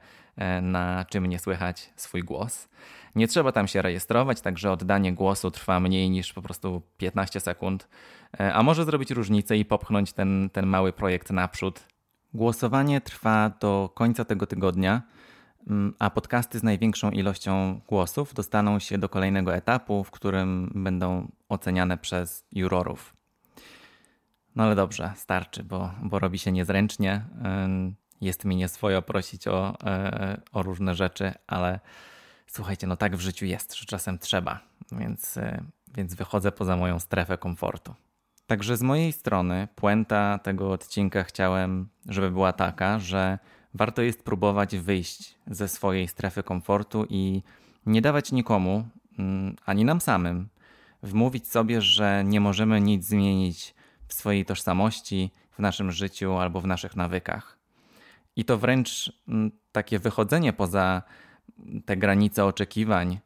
na 0.62 1.06
czym 1.10 1.26
nie 1.26 1.40
słychać 1.40 1.94
swój 1.96 2.24
głos. 2.24 2.70
Nie 3.16 3.28
trzeba 3.28 3.52
tam 3.52 3.68
się 3.68 3.82
rejestrować, 3.82 4.42
także 4.42 4.72
oddanie 4.72 5.14
głosu 5.14 5.52
trwa 5.52 5.80
mniej 5.80 6.10
niż 6.10 6.34
po 6.34 6.42
prostu 6.42 6.82
15 6.98 7.40
sekund, 7.40 7.88
e, 8.40 8.54
a 8.54 8.64
może 8.64 8.86
zrobić 8.86 9.12
różnicę 9.12 9.58
i 9.58 9.66
popchnąć 9.66 10.14
ten, 10.14 10.50
ten 10.54 10.66
mały 10.66 10.94
projekt 10.94 11.32
naprzód. 11.32 11.88
Głosowanie 12.34 13.02
trwa 13.02 13.52
do 13.60 13.92
końca 13.96 14.26
tego 14.26 14.48
tygodnia, 14.48 15.02
mm, 15.68 15.94
a 16.00 16.10
podcasty 16.10 16.60
z 16.60 16.64
największą 16.64 17.12
ilością 17.12 17.82
głosów 17.88 18.34
dostaną 18.34 18.80
się 18.80 18.98
do 18.98 19.10
kolejnego 19.10 19.56
etapu, 19.56 20.04
w 20.04 20.12
którym 20.12 20.72
będą 20.76 21.32
oceniane 21.50 21.98
przez 21.98 22.46
jurorów. 22.52 23.14
No 24.56 24.64
ale 24.64 24.76
dobrze, 24.76 25.14
starczy, 25.16 25.64
bo, 25.64 25.92
bo 26.04 26.20
robi 26.20 26.40
się 26.40 26.52
niezręcznie 26.52 27.26
jest 28.22 28.46
mi 28.46 28.56
nieswojo 28.56 29.02
prosić 29.02 29.48
o, 29.48 29.78
e, 29.84 30.42
o 30.52 30.64
różne 30.64 30.96
rzeczy, 30.96 31.34
ale 31.48 31.80
słuchajcie, 32.48 32.88
no 32.88 32.98
tak 32.98 33.16
w 33.16 33.20
życiu 33.20 33.46
jest, 33.46 33.76
że 33.76 33.86
czasem 33.86 34.20
trzeba, 34.20 34.60
więc, 34.92 35.38
e, 35.38 35.64
więc 35.96 36.14
wychodzę 36.14 36.52
poza 36.52 36.76
moją 36.76 37.00
strefę 37.00 37.38
komfortu. 37.38 37.94
Także 38.48 38.78
z 38.78 38.82
mojej 38.82 39.12
strony 39.12 39.68
puenta 39.76 40.40
tego 40.44 40.72
odcinka 40.72 41.24
chciałem, 41.24 41.90
żeby 42.06 42.32
była 42.32 42.54
taka, 42.54 43.00
że 43.00 43.40
warto 43.74 44.02
jest 44.02 44.24
próbować 44.24 44.78
wyjść 44.78 45.36
ze 45.48 45.68
swojej 45.68 46.08
strefy 46.08 46.44
komfortu 46.44 47.06
i 47.10 47.44
nie 47.86 48.02
dawać 48.02 48.32
nikomu, 48.32 48.88
mm, 49.20 49.56
ani 49.66 49.86
nam 49.86 50.02
samym, 50.02 50.50
wmówić 51.04 51.48
sobie, 51.48 51.82
że 51.82 52.24
nie 52.26 52.42
możemy 52.42 52.82
nic 52.82 53.06
zmienić 53.06 53.76
w 54.08 54.14
swojej 54.14 54.46
tożsamości, 54.46 55.32
w 55.52 55.60
naszym 55.60 55.92
życiu 55.92 56.34
albo 56.38 56.62
w 56.62 56.68
naszych 56.68 56.96
nawykach. 56.96 57.59
I 58.36 58.46
to 58.46 58.58
wręcz 58.58 59.14
mm, 59.28 59.52
takie 59.72 60.00
wychodzenie 60.00 60.54
poza 60.54 61.02
te 61.86 61.98
granice 61.98 62.46
oczekiwań 62.46 63.20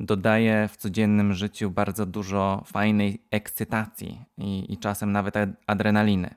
dodaje 0.00 0.68
w 0.68 0.76
codziennym 0.76 1.32
życiu 1.32 1.70
bardzo 1.70 2.06
dużo 2.06 2.62
fajnej 2.66 3.22
ekscytacji 3.30 4.24
i, 4.38 4.72
i 4.72 4.78
czasem 4.78 5.12
nawet 5.12 5.34
adrenaliny. 5.66 6.34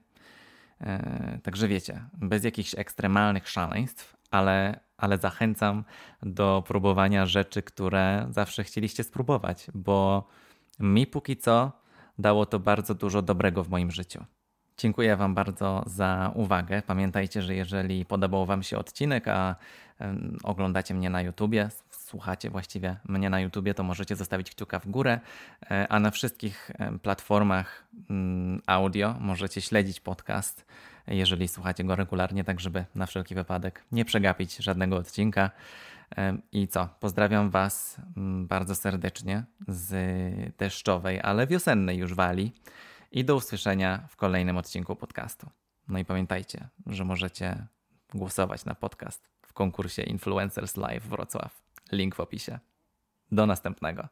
E, 0.81 1.39
także 1.43 1.67
wiecie, 1.67 2.05
bez 2.13 2.43
jakichś 2.43 2.75
ekstremalnych 2.75 3.49
szaleństw, 3.49 4.17
ale, 4.31 4.79
ale 4.97 5.17
zachęcam 5.17 5.83
do 6.23 6.63
próbowania 6.67 7.25
rzeczy, 7.25 7.61
które 7.61 8.27
zawsze 8.29 8.63
chcieliście 8.63 9.03
spróbować, 9.03 9.67
bo 9.73 10.27
mi 10.79 11.07
póki 11.07 11.37
co 11.37 11.71
dało 12.19 12.45
to 12.45 12.59
bardzo 12.59 12.95
dużo 12.95 13.21
dobrego 13.21 13.63
w 13.63 13.69
moim 13.69 13.91
życiu. 13.91 14.25
Dziękuję 14.79 15.15
Wam 15.15 15.33
bardzo 15.33 15.83
za 15.85 16.31
uwagę. 16.35 16.81
Pamiętajcie, 16.81 17.41
że 17.41 17.55
jeżeli 17.55 18.05
podobał 18.05 18.45
Wam 18.45 18.63
się 18.63 18.77
odcinek, 18.77 19.27
a 19.27 19.55
oglądacie 20.43 20.93
mnie 20.93 21.09
na 21.09 21.21
YouTubie, 21.21 21.69
słuchacie 21.89 22.49
właściwie 22.49 22.95
mnie 23.05 23.29
na 23.29 23.39
YouTubie, 23.39 23.73
to 23.73 23.83
możecie 23.83 24.15
zostawić 24.15 24.51
kciuka 24.51 24.79
w 24.79 24.87
górę, 24.87 25.19
e, 25.71 25.87
a 25.89 25.99
na 25.99 26.11
wszystkich 26.11 26.71
platformach 27.01 27.83
mm, 28.09 28.61
audio 28.67 29.15
możecie 29.19 29.61
śledzić 29.61 29.99
podcast, 29.99 30.65
jeżeli 31.07 31.47
słuchacie 31.47 31.83
go 31.83 31.95
regularnie, 31.95 32.43
tak 32.43 32.59
żeby 32.59 32.85
na 32.95 33.05
wszelki 33.05 33.35
wypadek 33.35 33.83
nie 33.91 34.05
przegapić 34.05 34.57
żadnego 34.57 34.95
odcinka. 34.95 35.51
I 36.51 36.67
co? 36.67 36.89
Pozdrawiam 36.99 37.49
Was 37.49 37.97
mm, 38.17 38.47
bardzo 38.47 38.75
serdecznie 38.75 39.43
z 39.67 40.57
deszczowej, 40.57 41.19
ale 41.21 41.47
wiosennej 41.47 41.97
już 41.97 42.13
wali 42.13 42.53
i 43.11 43.25
do 43.25 43.35
usłyszenia 43.35 44.07
w 44.09 44.15
kolejnym 44.15 44.57
odcinku 44.57 44.95
podcastu. 44.95 45.49
No 45.87 45.99
i 45.99 46.05
pamiętajcie, 46.05 46.67
że 46.85 47.05
możecie 47.05 47.67
głosować 48.13 48.65
na 48.65 48.75
podcast 48.75 49.29
w 49.41 49.53
konkursie 49.53 50.01
Influencers 50.01 50.77
Live 50.77 51.03
Wrocław. 51.03 51.61
Link 51.91 52.15
w 52.15 52.19
opisie. 52.19 52.59
Do 53.31 53.45
następnego. 53.45 54.07